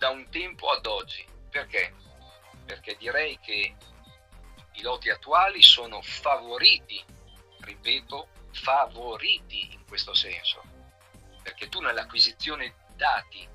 [0.05, 1.27] da un tempo ad oggi.
[1.49, 1.95] Perché?
[2.67, 3.75] Perché direi che
[4.55, 7.03] i piloti attuali sono favoriti,
[7.61, 10.62] ripeto, favoriti in questo senso.
[11.43, 13.49] Perché tu nell'acquisizione dati,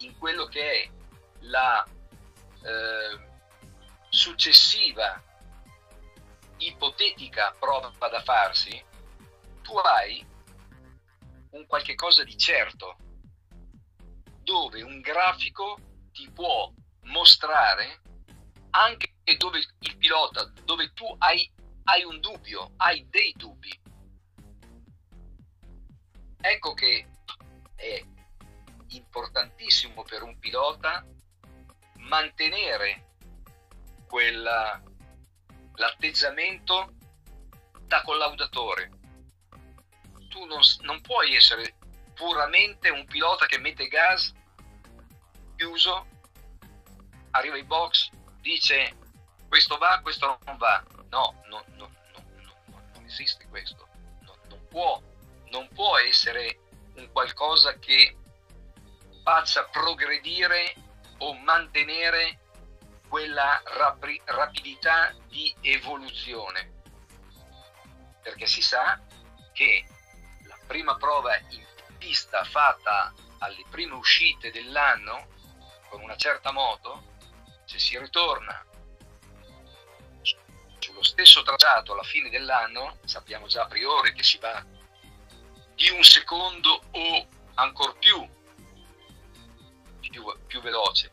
[0.00, 0.90] in quello che è
[1.40, 3.28] la eh,
[4.10, 5.22] successiva
[6.58, 8.84] ipotetica prova da farsi,
[9.62, 10.26] tu hai
[11.52, 12.98] un qualche cosa di certo,
[14.44, 15.78] dove un grafico
[16.12, 18.00] ti può mostrare
[18.70, 21.50] anche dove il pilota, dove tu hai,
[21.84, 23.80] hai un dubbio, hai dei dubbi.
[26.40, 27.08] Ecco che
[27.74, 28.04] è
[28.88, 31.04] importantissimo per un pilota
[31.96, 33.16] mantenere
[34.06, 34.80] quella,
[35.74, 36.94] l'atteggiamento
[37.86, 39.02] da collaudatore
[40.34, 41.76] tu non, non puoi essere
[42.14, 44.32] puramente un pilota che mette gas,
[45.56, 46.06] chiuso,
[47.30, 48.96] arriva ai box, dice
[49.48, 50.82] questo va, questo non va.
[51.10, 53.86] No, no, no, non esiste questo.
[54.48, 55.00] non, può,
[55.50, 56.58] non può essere
[56.96, 58.16] un qualcosa che
[59.22, 60.74] faccia progredire
[61.18, 62.40] o mantenere
[63.08, 66.82] quella rapi- rapidità di evoluzione.
[68.22, 69.00] Perché si sa
[69.52, 69.86] che
[70.66, 71.63] prima prova in
[72.04, 75.26] pista fatta alle prime uscite dell'anno
[75.88, 77.16] con una certa moto,
[77.64, 78.62] se si ritorna
[80.78, 84.62] sullo stesso tracciato alla fine dell'anno, sappiamo già a priori che si va
[85.74, 88.28] di un secondo o ancora più,
[90.00, 91.10] più, più veloce.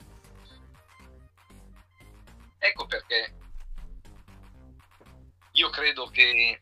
[2.60, 3.34] Ecco perché
[5.54, 6.62] io credo che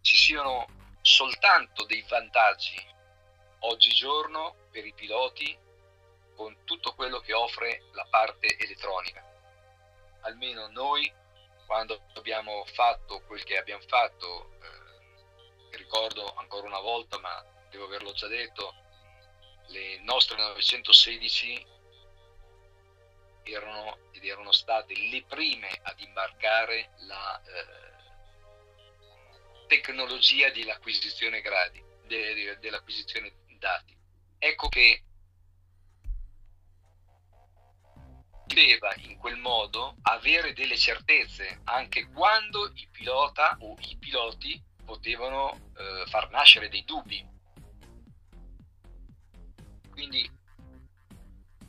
[0.00, 0.66] ci siano
[1.00, 2.94] soltanto dei vantaggi
[3.60, 5.56] oggigiorno per i piloti
[6.34, 9.24] con tutto quello che offre la parte elettronica.
[10.20, 11.10] Almeno noi,
[11.66, 18.12] quando abbiamo fatto quel che abbiamo fatto, eh, ricordo ancora una volta, ma devo averlo
[18.12, 18.74] già detto,
[19.68, 21.74] le nostre 916
[23.44, 27.86] erano ed erano state le prime ad imbarcare la eh,
[29.68, 33.96] tecnologia dell'acquisizione gradi, de, dell'acquisizione dati.
[34.38, 35.06] Ecco che
[38.46, 45.72] doveva in quel modo avere delle certezze anche quando il pilota o i piloti potevano
[45.76, 47.34] eh, far nascere dei dubbi.
[49.90, 50.30] Quindi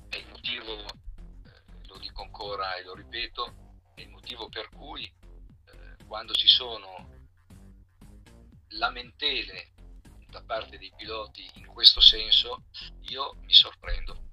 [0.09, 5.03] è il motivo, eh, lo dico ancora e lo ripeto, è il motivo per cui
[5.03, 7.09] eh, quando ci sono
[8.69, 9.71] lamentele
[10.29, 12.63] da parte dei piloti in questo senso,
[13.09, 14.25] io mi sorprendo.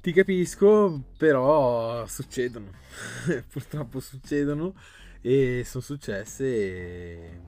[0.00, 2.72] Ti capisco, però succedono,
[3.48, 4.74] purtroppo succedono
[5.20, 7.40] e sono successe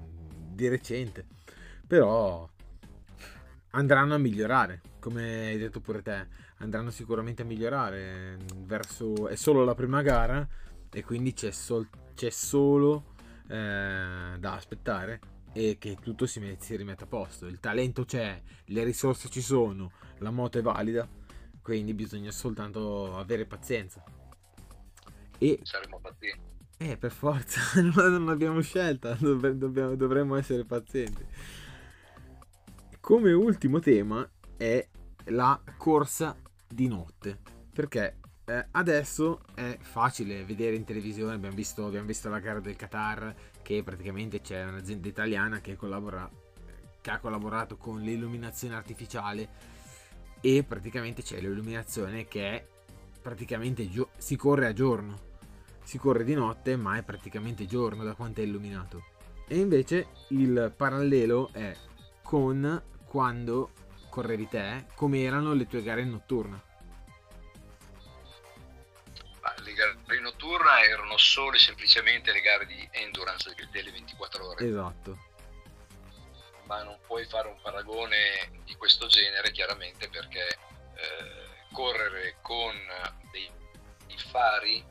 [0.54, 1.26] di recente.
[1.86, 2.48] però
[3.70, 6.28] andranno a migliorare, come hai detto pure te,
[6.58, 10.46] andranno sicuramente a migliorare verso è solo la prima gara
[10.90, 13.12] e quindi c'è, sol, c'è solo
[13.48, 15.20] eh, da aspettare
[15.52, 17.46] e che tutto si, met- si rimetta a posto.
[17.46, 21.08] Il talento c'è, le risorse ci sono, la moto è valida,
[21.62, 24.02] quindi bisogna soltanto avere pazienza.
[25.38, 26.52] E saremo pazienti.
[26.76, 31.24] Eh, per forza, non abbiamo scelta, dobbiamo, dovremmo essere pazienti.
[33.00, 34.86] Come ultimo tema è
[35.26, 36.36] la corsa
[36.66, 37.38] di notte,
[37.72, 42.76] perché eh, adesso è facile vedere in televisione, abbiamo visto, abbiamo visto la gara del
[42.76, 46.28] Qatar, che praticamente c'è un'azienda italiana che, collabora,
[47.00, 49.48] che ha collaborato con l'illuminazione artificiale
[50.40, 52.66] e praticamente c'è l'illuminazione che è
[53.22, 55.32] praticamente gio- si corre a giorno.
[55.82, 59.04] Si corre di notte, ma è praticamente giorno da quanto è illuminato.
[59.46, 61.74] E invece il parallelo è
[62.22, 63.70] con quando
[64.08, 66.72] correvi te, come erano le tue gare notturne
[70.82, 74.66] erano solo e semplicemente le gare di endurance delle 24 ore.
[74.66, 75.18] Esatto.
[76.64, 82.74] Ma non puoi fare un paragone di questo genere chiaramente perché eh, correre con
[83.30, 83.50] dei,
[84.06, 84.82] dei fari,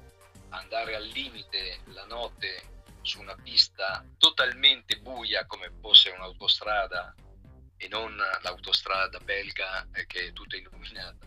[0.50, 2.72] andare al limite la notte
[3.02, 7.14] su una pista totalmente buia come fosse un'autostrada
[7.78, 11.26] e non l'autostrada belga eh, che è tutta illuminata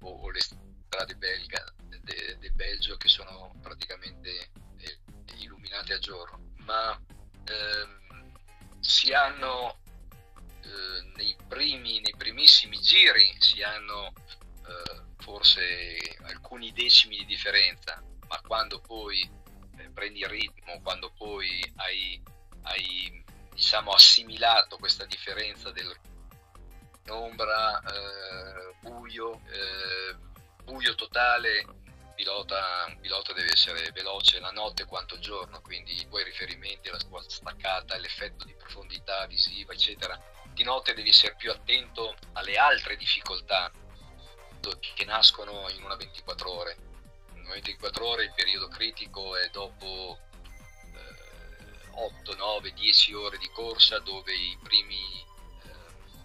[0.00, 1.64] o, o le strade belga
[2.06, 4.98] de, del Belgio che sono praticamente eh,
[5.40, 6.98] illuminate a giorno, ma
[7.44, 8.32] ehm,
[8.80, 9.80] si hanno
[10.62, 14.12] eh, nei, primi, nei primissimi giri si hanno
[14.66, 19.28] eh, forse alcuni decimi di differenza, ma quando poi
[19.78, 22.22] eh, prendi il ritmo, quando poi hai,
[22.62, 25.92] hai diciamo, assimilato questa differenza del
[27.08, 30.16] ombra, eh, buio, eh,
[30.64, 31.64] buio totale
[32.16, 36.88] pilota, un pilota deve essere veloce la notte quanto il giorno, quindi i tuoi riferimenti
[36.88, 40.20] alla tua staccata, l'effetto di profondità visiva, eccetera.
[40.52, 43.70] Di notte devi essere più attento alle altre difficoltà
[44.94, 46.76] che nascono in una 24 ore.
[47.34, 50.18] In una 24 ore il periodo critico è dopo
[50.94, 55.24] eh, 8, 9, 10 ore di corsa dove i primi
[55.62, 55.70] eh,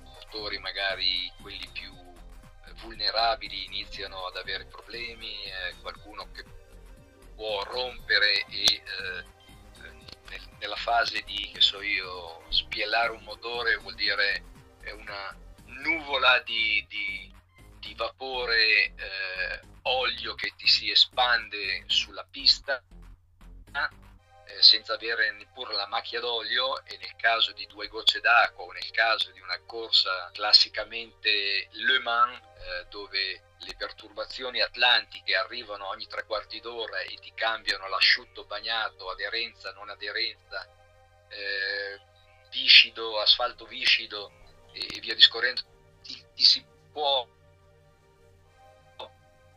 [0.03, 2.00] motori, magari quelli più
[2.81, 6.43] vulnerabili iniziano ad avere problemi, eh, qualcuno che
[7.35, 9.39] può rompere e eh,
[10.59, 14.43] nella fase di, che so io, spiellare un motore vuol dire
[14.97, 17.33] una nuvola di, di,
[17.79, 22.81] di vapore eh, olio che ti si espande sulla pista
[23.73, 28.71] eh, senza avere neppure la macchia d'olio e nel caso di due gocce d'acqua o
[28.71, 36.07] nel caso di una corsa classicamente Le Mans eh, dove le perturbazioni atlantiche arrivano ogni
[36.07, 40.67] tre quarti d'ora e ti cambiano l'asciutto bagnato, aderenza, non aderenza,
[41.29, 41.99] eh,
[42.49, 44.31] viscido, asfalto viscido
[44.73, 45.61] e, via discorrendo,
[46.01, 47.27] ti, ti si può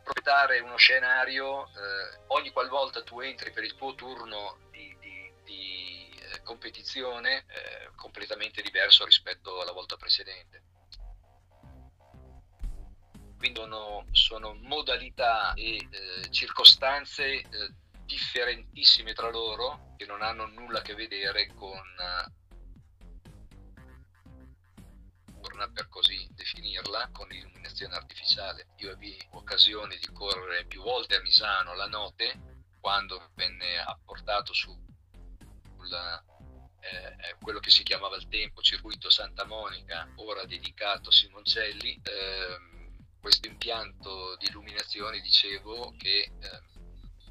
[0.05, 6.19] proiettare uno scenario eh, ogni qualvolta tu entri per il tuo turno di, di, di
[6.19, 10.64] eh, competizione eh, completamente diverso rispetto alla volta precedente.
[13.45, 17.45] Quindi sono, sono modalità e eh, circostanze eh,
[18.03, 21.79] differentissime tra loro che non hanno nulla a che vedere con
[25.73, 28.67] per così definirla, con l'illuminazione artificiale.
[28.77, 34.75] Io ebbi occasione di correre più volte a Misano la notte quando venne apportato su
[35.77, 36.23] sulla,
[36.79, 42.01] eh, quello che si chiamava al tempo circuito Santa Monica, ora dedicato a Simoncelli.
[42.01, 42.73] Eh,
[43.25, 46.61] questo impianto di illuminazione, dicevo, che eh,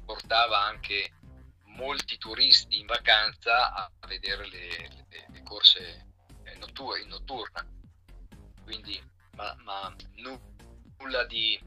[0.03, 1.13] portava anche
[1.67, 6.07] molti turisti in vacanza a vedere le, le, le corse
[6.43, 7.65] eh, notturne, in notturna.
[8.61, 9.01] Quindi
[9.37, 9.95] ma, ma
[10.97, 11.57] nulla di,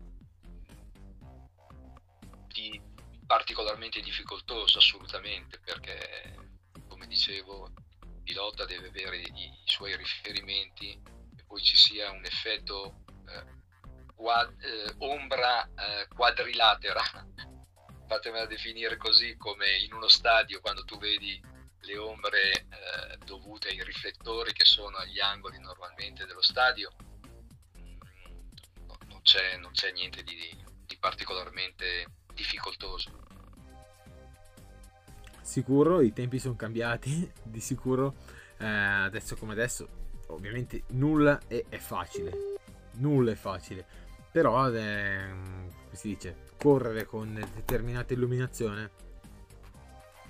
[2.48, 2.82] di
[3.26, 6.50] particolarmente difficoltoso assolutamente perché
[6.86, 7.72] come dicevo
[8.02, 10.90] il pilota deve avere i, i suoi riferimenti
[11.34, 13.06] e poi ci sia un effetto
[14.18, 17.00] quad, eh, ombra eh, quadrilatera.
[18.08, 21.40] Fatemela definire così come in uno stadio quando tu vedi
[21.80, 26.90] le ombre eh, dovute ai riflettori che sono agli angoli normalmente dello stadio,
[27.78, 28.00] mm,
[29.08, 30.36] non c'è, non c'è niente di,
[30.84, 33.26] di particolarmente difficoltoso.
[35.40, 38.14] Sicuro i tempi sono cambiati, di sicuro.
[38.58, 42.58] Eh, adesso come adesso ovviamente nulla è, è facile,
[42.94, 45.30] nulla è facile, però è,
[45.92, 48.90] si dice, correre con determinata illuminazione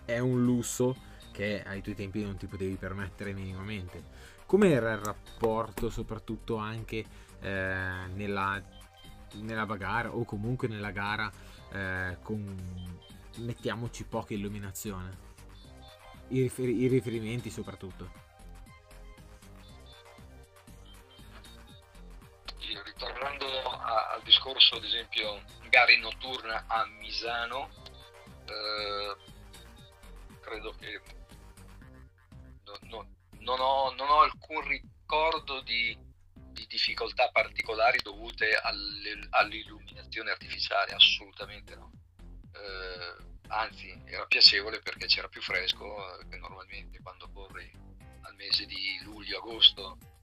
[0.05, 0.97] è un lusso
[1.33, 4.03] che ai tuoi tempi non ti potevi permettere minimamente.
[4.47, 7.05] Com'era il rapporto soprattutto anche
[7.41, 8.63] eh, nella,
[9.35, 11.31] nella bagara o comunque nella gara
[11.71, 12.57] eh, con
[13.37, 15.27] mettiamoci poca illuminazione?
[16.29, 18.11] I, rifer- i riferimenti soprattutto.
[22.85, 23.58] Ritornando
[23.89, 27.71] a, al discorso, ad esempio, gare notturna a Misano,
[28.45, 29.17] eh,
[30.41, 31.01] credo che
[32.65, 33.09] no, no,
[33.39, 35.97] non, ho, non, ho, alcun ricordo di,
[36.53, 41.91] di difficoltà particolari dovute alle, all'illuminazione artificiale, assolutamente no.
[42.53, 47.71] Eh, anzi, era piacevole perché c'era più fresco che normalmente quando corri
[48.23, 50.18] al mese di luglio-agosto eh,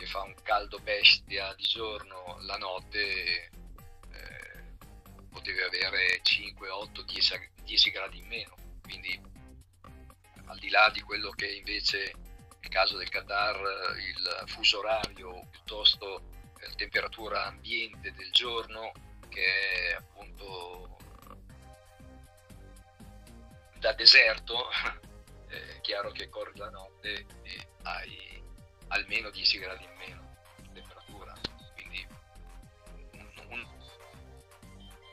[0.00, 3.50] che fa un caldo bestia di giorno, la notte
[4.10, 4.76] eh,
[5.28, 8.54] potevi avere 5, 8, 10, 10 gradi in meno.
[8.80, 9.20] Quindi
[10.46, 12.14] al di là di quello che invece
[12.60, 13.58] nel caso del Qatar
[13.98, 16.22] il fuso orario piuttosto
[16.54, 18.92] la temperatura ambiente del giorno
[19.28, 20.96] che è appunto
[23.78, 24.64] da deserto
[25.46, 28.39] è chiaro che corri la notte e hai
[28.90, 31.36] almeno 10 gradi in meno di temperatura
[31.74, 32.06] quindi
[33.12, 33.66] un, un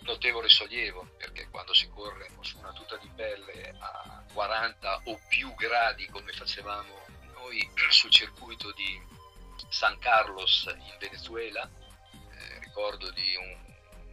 [0.02, 5.54] notevole sollievo perché quando si corre su una tuta di pelle a 40 o più
[5.56, 9.02] gradi come facevamo noi sul circuito di
[9.70, 11.70] San Carlos in Venezuela
[12.32, 13.66] eh, ricordo di un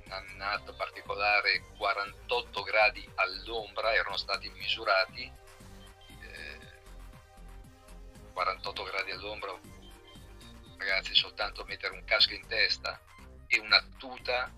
[0.06, 5.30] un'annata particolare 48 gradi all'ombra erano stati misurati
[8.34, 9.58] 48 gradi all'ombra
[10.76, 13.00] ragazzi soltanto mettere un casco in testa
[13.46, 14.52] e una tuta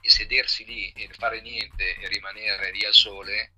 [0.00, 3.52] e sedersi lì e fare niente e rimanere lì al sole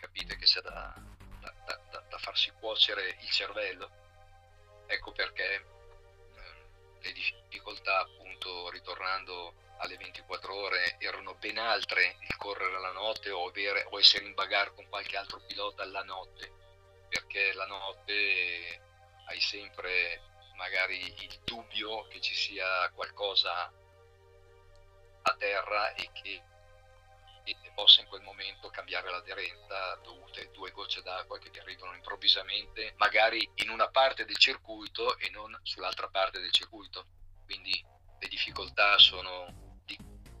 [0.00, 0.94] capite che c'è da,
[1.40, 3.90] da, da, da farsi cuocere il cervello?
[4.86, 5.64] Ecco perché eh,
[7.00, 13.48] le difficoltà appunto ritornando alle 24 ore erano ben altre il correre la notte o,
[13.48, 16.52] avere, o essere in bagarre con qualche altro pilota la notte,
[17.08, 18.91] perché la notte
[19.32, 20.20] hai sempre
[20.56, 23.72] magari il dubbio che ci sia qualcosa
[25.22, 26.42] a terra e che
[27.44, 31.94] e possa in quel momento cambiare l'aderenza dovute a due gocce d'acqua che ti arrivano
[31.94, 37.04] improvvisamente, magari in una parte del circuito e non sull'altra parte del circuito.
[37.44, 37.84] Quindi
[38.20, 39.80] le difficoltà sono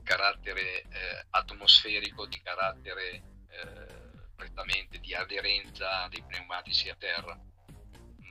[0.04, 3.10] carattere eh, atmosferico, di carattere
[3.48, 3.86] eh,
[4.36, 7.36] prettamente di aderenza dei pneumatici a terra,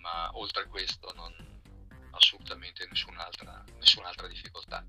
[0.01, 1.33] ma oltre a questo non
[2.11, 4.85] assolutamente nessun'altra, nessun'altra difficoltà.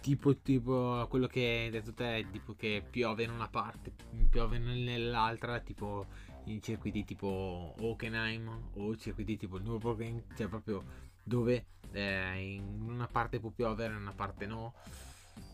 [0.00, 3.92] Tipo, tipo quello che hai detto te, tipo che piove in una parte,
[4.28, 6.06] piove nell'altra, tipo
[6.44, 10.84] in circuiti tipo Hockenheim o circuiti tipo Nürburgring, cioè proprio
[11.22, 14.74] dove eh, in una parte può piovere, in una parte no.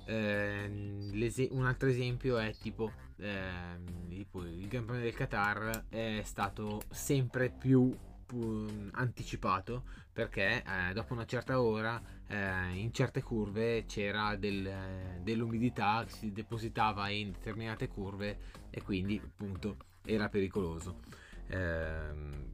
[0.07, 0.67] Eh,
[1.51, 3.79] un altro esempio è tipo, eh,
[4.21, 7.97] tipo il Premio del Qatar è stato sempre più
[8.93, 16.13] anticipato perché eh, dopo una certa ora eh, in certe curve c'era del, dell'umidità che
[16.13, 21.01] si depositava in determinate curve e quindi appunto era pericoloso.
[21.47, 22.49] Eh,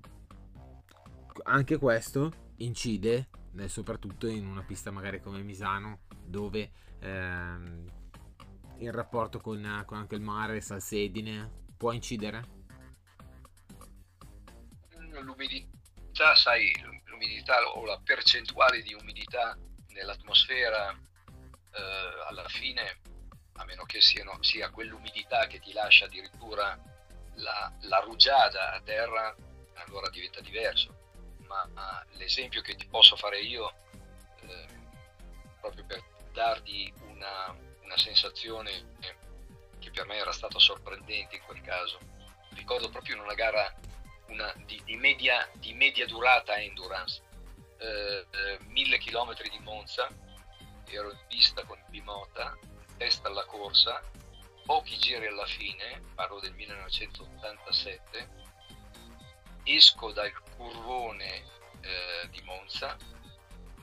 [1.42, 8.05] anche questo incide eh, soprattutto in una pista magari come Misano dove ehm,
[8.78, 12.54] il rapporto con, con, anche il mare, salsedine può incidere?
[15.20, 16.72] L'umidità, sai,
[17.04, 19.56] l'umidità o la percentuale di umidità
[19.88, 23.00] nell'atmosfera eh, alla fine,
[23.54, 26.78] a meno che siano, sia quell'umidità che ti lascia addirittura
[27.34, 29.34] la, la rugiada a terra,
[29.74, 31.04] allora diventa diverso
[31.46, 33.72] ma l'esempio che ti posso fare io,
[34.40, 34.66] eh,
[35.60, 36.02] proprio per
[36.32, 37.54] darti una,
[37.86, 38.94] una sensazione
[39.78, 41.98] che per me era stata sorprendente in quel caso,
[42.50, 43.72] ricordo proprio in una gara
[44.26, 47.22] una, di, di, media, di, media, durata endurance,
[47.78, 50.08] eh, eh, mille chilometri di Monza,
[50.86, 52.58] ero in pista con Bimota,
[52.96, 54.02] testa alla corsa,
[54.64, 58.28] pochi giri alla fine, parlo del 1987,
[59.62, 61.44] esco dal curvone
[61.80, 62.96] eh, di Monza,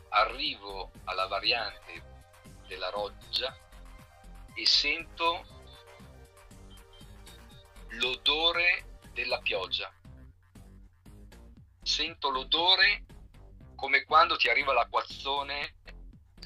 [0.09, 2.11] arrivo alla variante
[2.67, 3.62] della Roggia
[4.55, 5.45] e sento
[7.89, 9.91] l'odore della pioggia.
[11.81, 13.05] sento l'odore
[13.75, 15.75] come quando ti arriva l'acquazzone,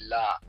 [0.08, 0.40] la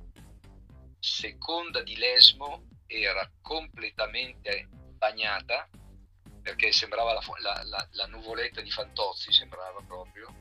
[0.98, 5.68] seconda di Lesmo era completamente bagnata
[6.42, 10.34] perché sembrava la, la, la, la nuvoletta di Fantozzi, sembrava proprio,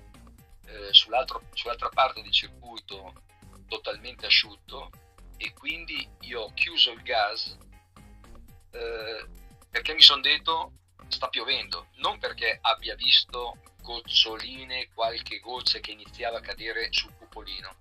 [0.65, 3.24] eh, sull'altra parte del circuito
[3.68, 4.89] totalmente asciutto
[5.38, 7.58] e quindi io ho chiuso il gas
[8.72, 9.28] eh,
[9.70, 10.72] perché mi sono detto
[11.08, 17.78] sta piovendo, non perché abbia visto goccioline, qualche goccia che iniziava a cadere sul cupolino.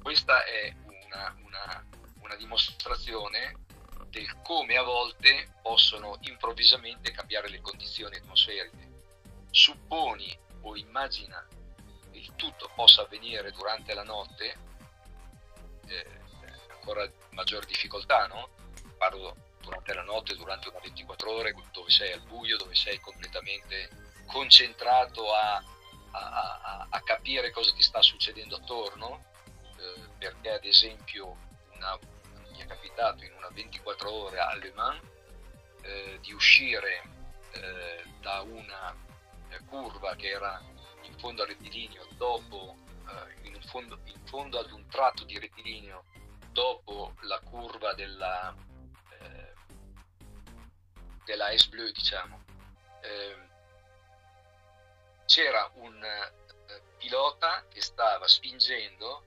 [0.00, 1.86] Questa è una, una,
[2.20, 3.64] una dimostrazione
[4.08, 8.90] del come a volte possono improvvisamente cambiare le condizioni atmosferiche.
[9.50, 11.44] Supponi o immagina
[12.10, 14.54] che il tutto possa avvenire durante la notte,
[15.86, 16.20] eh,
[16.82, 18.50] ancora maggior difficoltà, no?
[18.98, 23.88] Parlo durante la notte, durante una 24 ore, dove sei al buio, dove sei completamente
[24.26, 25.62] concentrato a,
[26.10, 29.24] a, a, a capire cosa ti sta succedendo attorno,
[29.78, 31.36] eh, perché ad esempio
[31.74, 31.96] una,
[32.50, 35.00] mi è capitato in una 24 ore a Le Mans
[35.82, 37.02] eh, di uscire
[37.52, 38.94] eh, da una
[39.50, 40.60] eh, curva che era
[41.02, 42.76] in fondo al rettilineo dopo
[43.08, 46.04] eh, in fondo, in fondo ad un tratto di rettilineo
[46.52, 48.54] dopo la curva della
[51.24, 52.44] della S Bleu, diciamo,
[53.00, 53.36] eh,
[55.26, 59.24] c'era un eh, pilota che stava spingendo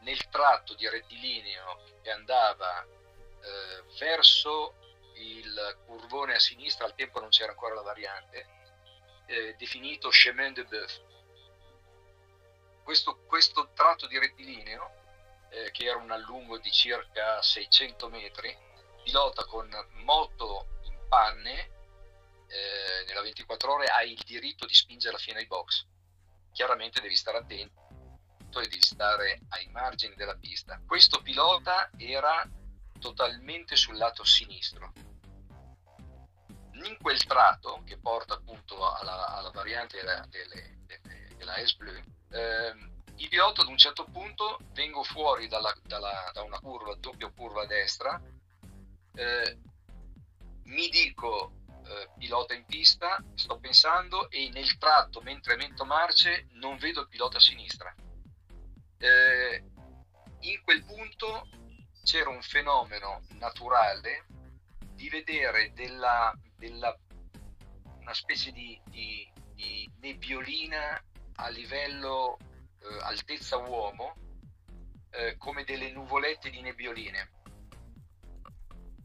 [0.00, 4.74] nel tratto di rettilineo che andava eh, verso
[5.14, 8.46] il curvone a sinistra, al tempo non c'era ancora la variante,
[9.26, 11.00] eh, definito chemin de boeuf.
[12.86, 18.56] Questo, questo tratto di rettilineo, eh, che era un allungo di circa 600 metri,
[19.02, 19.68] pilota con
[20.04, 21.58] moto in panne
[22.46, 25.84] eh, nella 24 ore hai il diritto di spingerla fino ai box.
[26.52, 30.80] Chiaramente devi stare attento e devi stare ai margini della pista.
[30.86, 32.48] Questo pilota era
[33.00, 34.92] totalmente sul lato sinistro.
[36.84, 42.94] In quel tratto che porta appunto alla, alla variante della, delle, delle, della S-Bleu, ehm,
[43.16, 47.62] il pilota ad un certo punto vengo fuori dalla, dalla, da una curva, doppia curva
[47.62, 48.20] a destra,
[49.14, 49.58] eh,
[50.64, 51.52] mi dico
[51.86, 57.08] eh, pilota in pista, sto pensando e nel tratto mentre mento marce non vedo il
[57.08, 57.94] pilota a sinistra.
[58.98, 59.64] Eh,
[60.40, 61.48] in quel punto
[62.02, 64.26] c'era un fenomeno naturale
[64.94, 66.96] di vedere della, della
[68.00, 71.02] una specie di, di, di, nebbiolina
[71.36, 72.38] a livello
[72.78, 74.14] eh, altezza uomo
[75.10, 77.32] eh, come delle nuvolette di nebbioline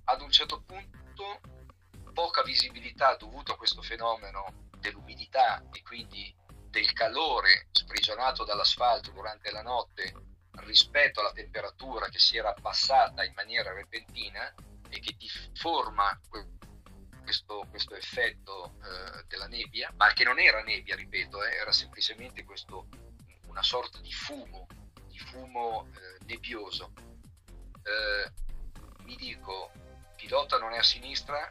[0.06, 1.42] ad un certo punto
[2.14, 6.36] poca visibilità dovuta a questo fenomeno dell'umidità e quindi
[6.70, 10.14] del calore sprigionato dall'asfalto durante la notte
[10.64, 14.54] rispetto alla temperatura che si era abbassata in maniera repentina
[14.90, 16.20] e che ti forma
[17.22, 22.44] questo, questo effetto eh, della nebbia, ma che non era nebbia, ripeto, eh, era semplicemente
[22.44, 22.88] questo,
[23.48, 24.68] una sorta di fumo,
[25.08, 26.94] di fumo eh, nebbioso.
[27.84, 28.32] Eh,
[29.04, 29.72] mi dico,
[30.16, 31.50] pilota non è a sinistra,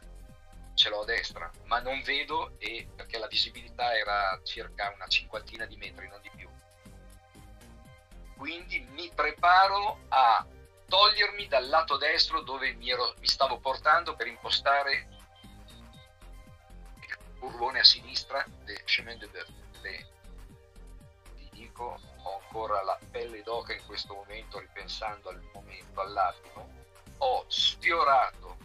[0.75, 5.67] ce l'ho a destra, ma non vedo e perché la visibilità era circa una cinquantina
[5.67, 6.49] di metri, non di più.
[8.37, 10.47] Quindi mi preparo a
[10.89, 15.20] togliermi dal lato destro dove mi, ero, mi stavo portando per impostare il
[17.41, 20.07] curvone a sinistra del Chemin de Beurre.
[21.35, 26.69] Ti dico, ho ancora la pelle d'oca in questo momento ripensando al momento, all'attimo.
[27.19, 28.57] Ho sfiorato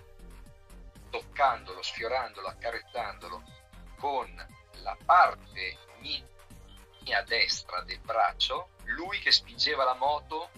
[1.10, 3.44] toccandolo, sfiorandolo, accarezzandolo
[3.98, 4.48] con
[4.82, 5.78] la parte
[7.06, 10.50] mia destra del braccio, lui che spingeva la moto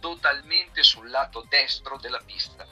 [0.00, 2.66] totalmente sul lato destro della pista.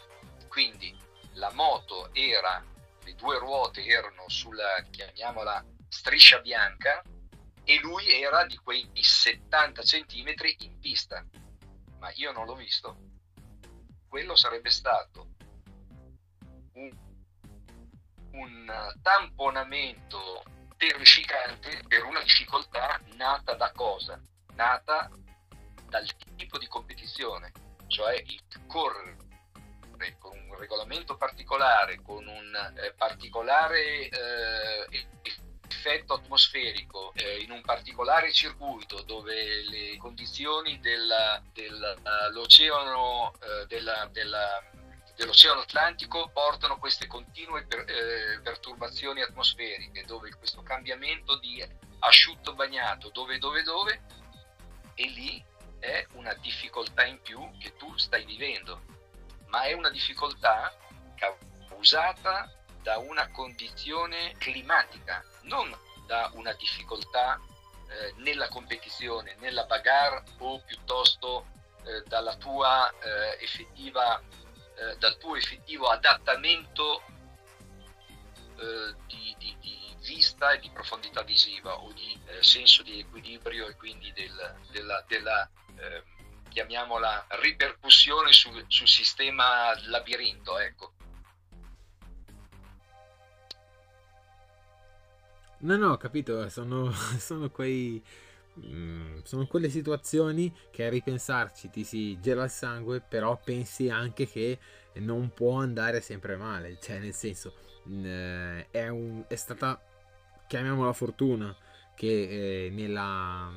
[0.49, 0.97] Quindi
[1.34, 2.64] la moto era,
[3.09, 7.03] le due ruote erano sulla, chiamiamola, striscia bianca
[7.65, 11.25] e lui era di quei 70 centimetri in pista.
[11.99, 12.97] Ma io non l'ho visto.
[14.07, 15.29] Quello sarebbe stato
[16.75, 17.07] un
[18.31, 20.45] un tamponamento
[20.77, 24.21] terrificante per una difficoltà nata da cosa?
[24.55, 25.11] Nata
[25.89, 26.07] dal
[26.37, 27.51] tipo di competizione,
[27.89, 29.28] cioè il correre
[30.19, 34.87] con un regolamento particolare, con un eh, particolare eh,
[35.69, 44.63] effetto atmosferico eh, in un particolare circuito dove le condizioni dell'oceano, del, uh, della, della
[45.19, 51.63] dell'Oceano Atlantico portano queste continue per, eh, perturbazioni atmosferiche, dove questo cambiamento di
[51.99, 54.01] asciutto bagnato, dove, dove, dove,
[54.95, 55.45] e lì
[55.81, 58.83] è una difficoltà in più che tu stai vivendo,
[59.49, 60.73] ma è una difficoltà
[61.17, 62.51] causata
[62.83, 65.77] da una condizione climatica, non
[66.07, 67.41] da una difficoltà
[67.89, 71.47] eh, nella competizione, nella bagarre o piuttosto
[71.85, 77.03] eh, dalla tua eh, effettiva, eh, dal tuo effettivo adattamento
[78.59, 83.69] eh, di, di, di, vista e di profondità visiva o di eh, senso di equilibrio
[83.69, 85.51] e quindi del, della, della
[86.49, 90.59] chiamiamola ripercussione sul, sul sistema labirinto.
[90.59, 90.93] Ecco.
[95.61, 98.03] No, no, ho capito, sono, sono quei...
[98.59, 104.27] Mm, sono quelle situazioni che a ripensarci ti si gela il sangue, però pensi anche
[104.27, 104.59] che
[104.95, 106.79] non può andare sempre male.
[106.81, 107.55] Cioè, nel senso,
[107.89, 109.81] mm, è, un, è stata,
[110.49, 111.57] chiamiamola fortuna,
[111.95, 113.53] che eh, nella,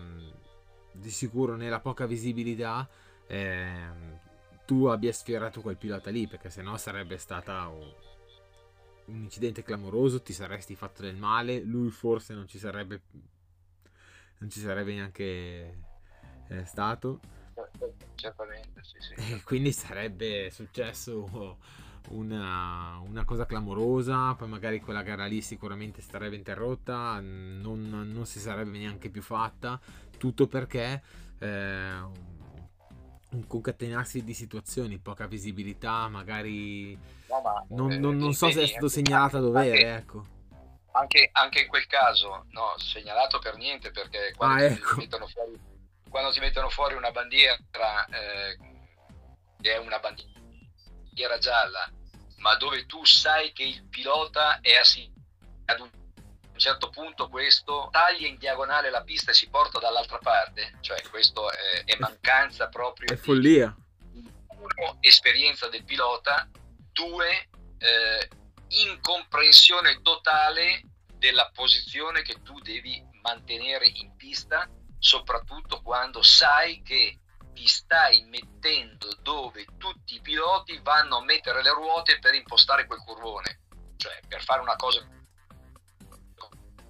[0.92, 2.88] di sicuro nella poca visibilità
[3.28, 4.20] eh,
[4.66, 7.94] tu abbia sfiorato quel pilota lì, perché sennò sarebbe stata un
[9.06, 13.02] incidente clamoroso, ti saresti fatto del male, lui forse non ci sarebbe
[14.38, 15.84] non ci sarebbe neanche
[16.48, 17.20] eh, stato.
[18.16, 19.34] Certamente, sì, sì.
[19.34, 21.60] E quindi sarebbe successo
[22.10, 28.39] una, una, cosa clamorosa, poi magari quella gara lì sicuramente sarebbe interrotta, non, non si
[28.39, 29.80] sarebbe neanche più fatta,
[30.18, 31.02] tutto perché
[31.39, 31.93] eh,
[33.32, 36.93] un concatenarsi di situazioni, poca visibilità, magari
[37.30, 40.26] no, ma, non, non, non, so se è stato segnalato a dovere, anche, ecco.
[40.91, 44.95] Anche, anche, in quel caso, no, segnalato per niente perché quando, ah, ti, ecco.
[44.97, 45.60] mettono fuori,
[46.10, 47.56] quando ti mettono fuori una bandiera
[48.10, 48.58] eh,
[49.62, 50.30] è una bandiera
[51.39, 51.89] gialla,
[52.38, 54.74] ma dove tu sai che il pilota è
[55.66, 55.89] ad un
[56.62, 61.51] certo punto questo taglia in diagonale la pista e si porta dall'altra parte, cioè questo
[61.51, 63.76] è, è mancanza proprio è di follia.
[64.12, 66.47] Uno, esperienza del pilota,
[66.91, 67.49] due,
[67.80, 68.30] eh,
[68.86, 70.84] incomprensione totale
[71.18, 77.20] della posizione che tu devi mantenere in pista, soprattutto quando sai che
[77.54, 83.02] ti stai mettendo dove tutti i piloti vanno a mettere le ruote per impostare quel
[83.06, 83.60] curvone.
[83.97, 85.06] Cioè, per fare una cosa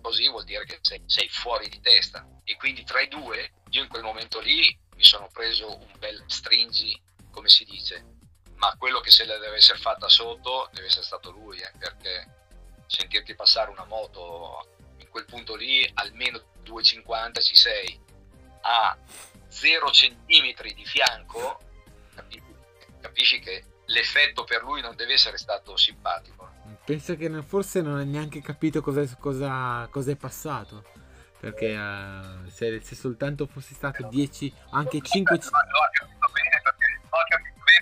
[0.01, 2.27] così vuol dire che sei, sei, fuori di testa.
[2.43, 6.23] E quindi tra i due, io in quel momento lì mi sono preso un bel
[6.27, 6.99] stringi,
[7.31, 8.17] come si dice,
[8.55, 12.39] ma quello che se la deve essere fatta sotto deve essere stato lui, eh, perché
[12.87, 17.99] sentirti passare una moto in quel punto lì, almeno 2,50 ci sei,
[18.63, 18.97] a
[19.51, 21.59] 0 centimetri di fianco,
[22.15, 22.55] capisci,
[23.01, 26.49] capisci che l'effetto per lui non deve essere stato simpatico.
[26.85, 30.83] Penso che forse non ha neanche capito cosa, cosa, cosa è passato.
[31.39, 35.35] Perché uh, se, se, soltanto fosse stato 10, anche 5...
[35.35, 35.49] L'ho
[35.91, 36.61] capito bene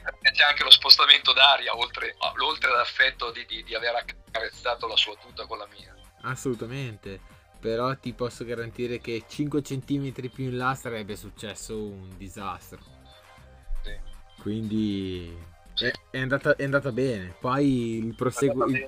[0.01, 4.95] perché, c'è anche lo spostamento d'aria, oltre, oltre all'affetto di, di, di aver accarezzato la
[4.95, 5.93] sua tuta con la mia.
[6.21, 7.38] Assolutamente.
[7.59, 12.79] Però ti posso garantire che 5 cm più in là sarebbe successo un disastro.
[13.83, 13.97] Sì.
[14.41, 15.37] Quindi
[15.77, 17.35] è, è, andata, è andata bene.
[17.39, 18.65] Poi il proseguo.
[18.65, 18.87] Il...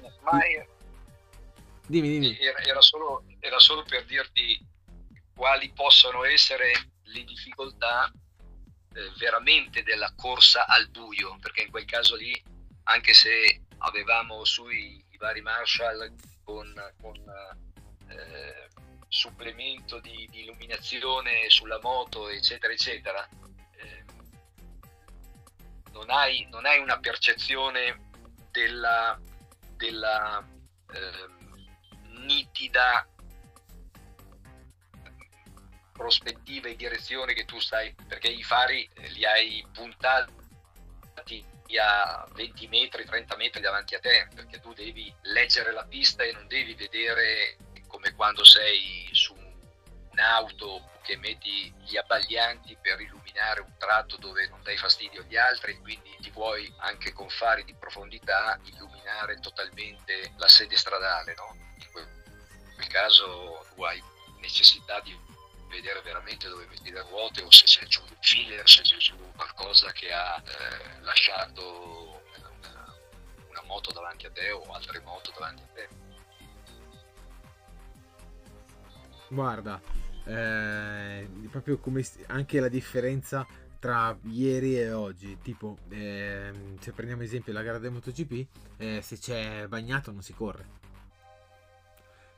[1.85, 2.37] Dimmi, dimmi.
[2.39, 4.65] Era, solo, era solo per dirti
[5.35, 6.71] quali possono essere
[7.03, 8.09] le difficoltà
[8.93, 12.31] eh, veramente della corsa al buio, perché in quel caso lì,
[12.83, 16.13] anche se avevamo sui vari Marshall
[16.43, 17.15] con, con
[18.11, 18.69] eh,
[19.07, 23.27] supplemento di, di, illuminazione sulla moto, eccetera, eccetera,
[25.91, 28.09] non hai, non hai una percezione
[28.51, 29.19] della,
[29.75, 30.45] della
[30.91, 31.27] eh,
[32.25, 33.07] nitida
[35.91, 40.39] prospettiva e direzione che tu stai, perché i fari li hai puntati
[41.79, 46.33] a 20 metri, 30 metri davanti a te, perché tu devi leggere la pista e
[46.33, 47.57] non devi vedere
[47.91, 49.35] come quando sei su
[50.11, 55.77] un'auto che metti gli abbaglianti per illuminare un tratto dove non dai fastidio agli altri,
[55.79, 61.33] quindi ti puoi anche con fari di profondità illuminare totalmente la sede stradale.
[61.35, 61.55] No?
[61.79, 62.09] In quel,
[62.87, 64.01] caso tu hai
[64.39, 65.17] necessità di
[65.69, 69.15] vedere veramente dove metti le ruote o se c'è giù un filler, se c'è giù
[69.35, 72.23] qualcosa che ha eh, lasciato
[72.59, 72.95] una,
[73.49, 76.10] una moto davanti a te o altre moto davanti a te.
[79.31, 79.81] Guarda,
[80.25, 83.47] eh, proprio come anche la differenza
[83.79, 85.37] tra ieri e oggi.
[85.41, 90.33] Tipo, ehm, se prendiamo esempio la gara del MotoGP, eh, se c'è bagnato non si
[90.33, 90.79] corre.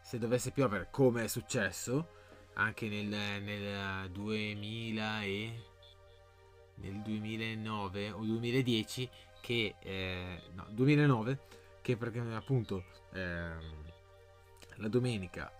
[0.04, 2.10] Se dovesse piovere, come è successo
[2.54, 5.64] anche nel, nel 2000 e
[6.76, 9.10] nel 2009 o 2010
[9.42, 11.40] che eh, no 2009
[11.82, 12.84] che perché appunto
[13.14, 13.52] eh,
[14.76, 15.52] la domenica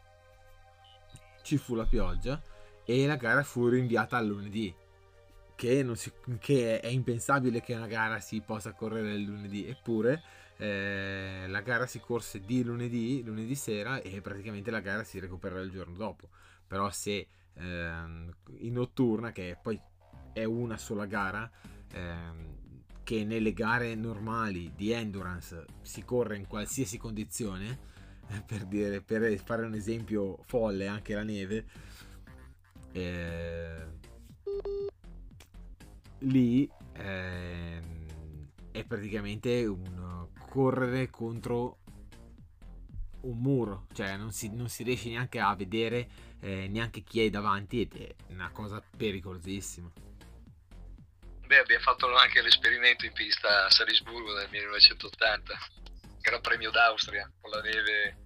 [1.44, 2.42] ci fu la pioggia
[2.84, 4.74] e la gara fu rinviata al lunedì
[5.56, 9.68] che, si, che è impensabile che una gara si possa correre il lunedì.
[9.68, 10.22] Eppure
[10.58, 15.60] eh, la gara si corse di lunedì lunedì sera e praticamente la gara si recupera
[15.60, 16.30] il giorno dopo.
[16.68, 19.80] Però se ehm, in notturna che poi
[20.34, 21.50] è una sola gara
[21.92, 22.62] ehm,
[23.04, 27.92] che nelle gare normali di endurance si corre in qualsiasi condizione
[28.46, 31.66] per, dire, per fare un esempio folle anche la neve
[32.92, 33.86] eh,
[36.20, 37.80] lì eh,
[38.72, 41.80] è praticamente un correre contro
[43.22, 46.08] un muro cioè non si, non si riesce neanche a vedere
[46.44, 49.90] eh, neanche chi è davanti ed è una cosa pericolosissima.
[51.46, 55.58] Beh, abbiamo fatto anche l'esperimento in pista a Salisburgo nel 1980,
[56.24, 58.18] Gran Premio d'Austria, con la neve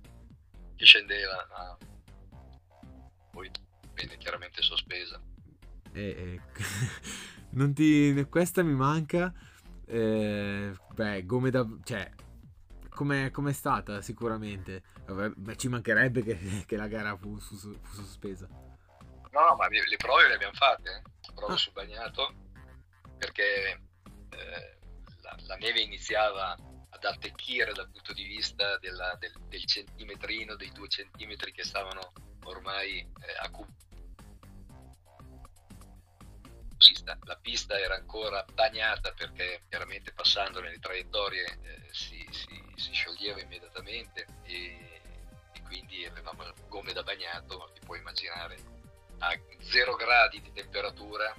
[0.76, 1.78] che scendeva, ma
[3.32, 3.50] poi
[3.94, 5.20] venne chiaramente sospesa.
[5.98, 6.40] Eh,
[7.50, 8.28] eh, ti...
[8.30, 9.34] Questa mi manca.
[9.88, 11.66] Eh, beh, come da...
[11.84, 12.12] Cioè,
[12.90, 14.84] come è stata sicuramente.
[15.08, 18.48] Beh, ci mancherebbe che, che la gara fu, fu, fu, sospesa.
[18.48, 21.02] No, ma le prove le abbiamo fatte.
[21.04, 21.34] Eh.
[21.34, 21.58] Prove ah.
[21.58, 22.32] sul bagnato
[23.18, 23.82] perché
[24.30, 24.78] eh,
[25.22, 26.56] la, la, neve iniziava
[26.90, 32.12] ad attecchire dal punto di vista della, del, del, centimetrino, dei due centimetri che stavano
[32.46, 33.86] ormai eh, accumulando.
[37.24, 43.42] La pista era ancora bagnata perché chiaramente passando nelle traiettorie eh, si, si, si, scioglieva
[43.42, 45.02] immediatamente e,
[45.54, 48.58] e, quindi avevamo gomme da bagnato, ti puoi immaginare,
[49.20, 51.34] a 0 gradi di temperatura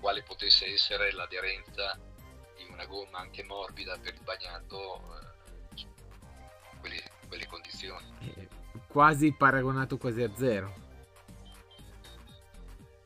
[0.00, 1.98] quale potesse essere l'aderenza
[2.74, 5.20] una gomma anche morbida per il bagnato
[5.74, 5.86] eh,
[6.80, 8.04] quelle, quelle, condizioni.
[8.20, 8.48] Eh,
[8.88, 10.82] quasi paragonato quasi a zero.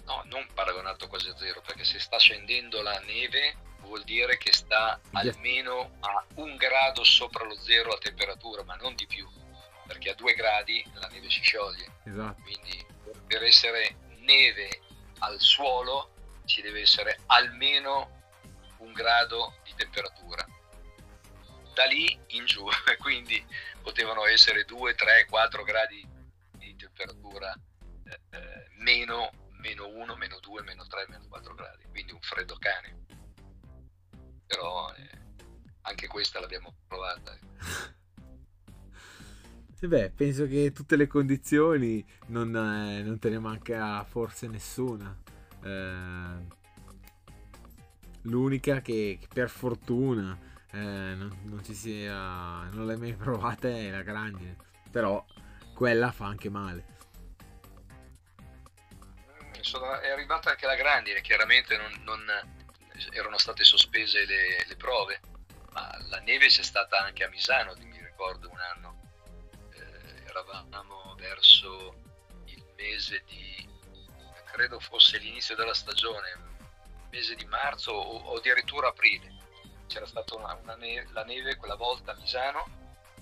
[0.04, 4.52] No, non paragonato quasi a zero, perché se sta scendendo la neve vuol dire che
[4.52, 9.28] sta almeno a un grado sopra lo zero a temperatura, ma non di più,
[9.86, 12.00] perché a due gradi la neve si scioglie.
[12.04, 12.42] Esatto.
[12.42, 12.84] Quindi
[13.26, 14.80] per essere neve
[15.18, 16.14] al suolo
[16.46, 18.17] ci deve essere almeno
[18.78, 20.46] un grado di temperatura.
[21.74, 22.66] Da lì in giù,
[22.98, 23.44] quindi
[23.82, 26.06] potevano essere 2, 3, 4 gradi
[26.52, 27.54] di temperatura
[28.04, 32.56] eh, eh, meno, meno 1, meno 2, meno 3, meno 4 gradi, quindi un freddo
[32.58, 33.06] cane.
[34.46, 35.18] Però eh,
[35.82, 37.36] anche questa l'abbiamo provata.
[39.80, 45.16] Beh, penso che tutte le condizioni non, eh, non te ne manca forse nessuna.
[45.62, 46.56] Eh,
[48.22, 50.38] l'unica che, per fortuna
[50.72, 54.56] eh, non, non, ci sia non l'hai mai provata è la grandine.
[54.90, 55.24] Però
[55.74, 56.96] quella fa anche male.
[59.60, 62.24] Sono, è arrivata anche la grandine chiaramente non, non
[63.10, 65.20] erano state sospese le, le, prove
[65.72, 69.00] ma la neve c'è stata anche a Misano mi ricordo un anno.
[69.72, 71.94] Eh, eravamo verso
[72.46, 73.68] il mese di
[74.58, 76.36] credo fosse l'inizio della stagione,
[77.10, 79.34] mese di marzo o, o addirittura aprile.
[79.86, 82.66] C'era stata una, una neve, la neve quella volta a Misano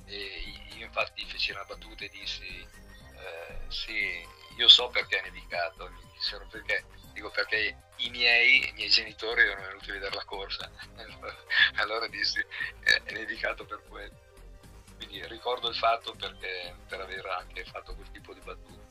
[0.05, 0.43] e
[0.77, 4.27] io infatti feci una battuta e dissi eh, sì,
[4.57, 9.43] io so perché è nevicato, mi dissero perché, dico perché i miei, i miei genitori
[9.43, 10.71] erano venuti a vedere la corsa,
[11.77, 14.25] allora dissi eh, è nevicato per quello.
[14.97, 18.87] Quindi ricordo il fatto perché, per aver anche fatto quel tipo di battuta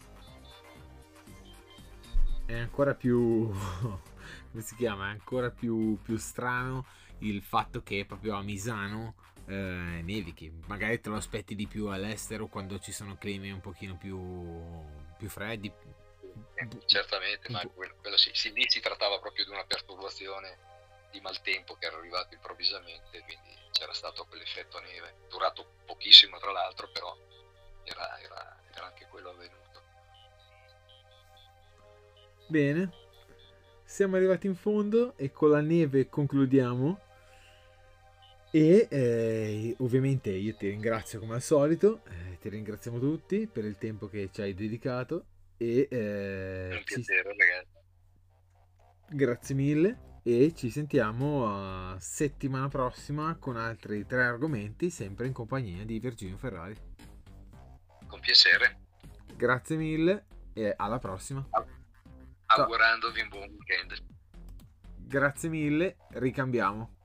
[2.46, 3.52] è ancora più
[4.56, 5.08] come si chiama?
[5.08, 6.86] È ancora più, più strano
[7.20, 9.16] il fatto che proprio a Misano
[9.48, 10.50] eh, nevichi.
[10.68, 14.18] Magari te lo aspetti di più all'estero quando ci sono climi un pochino più,
[15.18, 15.70] più freddi.
[16.56, 20.58] Eh, certamente, ma quello, quello sì, sì, lì si trattava proprio di una perturbazione
[21.12, 26.90] di maltempo che era arrivato improvvisamente, quindi c'era stato quell'effetto neve, durato pochissimo tra l'altro,
[26.92, 27.14] però
[27.84, 29.84] era, era, era anche quello avvenuto.
[32.48, 33.05] Bene,
[33.96, 37.00] siamo arrivati in fondo e con la neve concludiamo.
[38.52, 43.78] E eh, ovviamente io ti ringrazio come al solito, eh, ti ringraziamo tutti per il
[43.78, 45.24] tempo che ci hai dedicato.
[45.56, 47.38] E, eh, un piacere, ci...
[47.38, 49.16] ragazzi.
[49.16, 55.86] Grazie mille e ci sentiamo a settimana prossima con altri tre argomenti, sempre in compagnia
[55.86, 56.76] di Virginio Ferrari.
[58.08, 58.78] Con piacere.
[59.38, 61.48] Grazie mille e alla prossima.
[62.48, 64.04] Augurandovi un buon weekend.
[64.98, 66.98] Grazie mille, ricambiamo.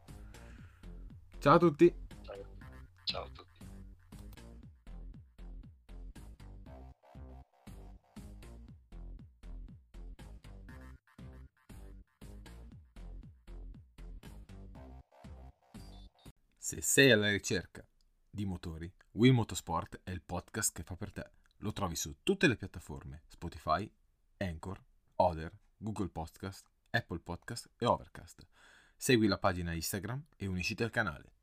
[1.39, 1.95] Ciao a tutti.
[2.23, 2.37] Ciao,
[3.05, 3.49] Ciao a tutti.
[16.59, 17.85] Se sei alla ricerca
[18.29, 21.31] di motori, Will Motorsport è il podcast che fa per te.
[21.59, 23.91] Lo trovi su tutte le piattaforme Spotify,
[24.37, 24.81] Anchor,
[25.21, 28.47] Other, Google Podcast, Apple Podcast e Overcast.
[28.97, 31.40] Segui la pagina Instagram e unisciti al canale.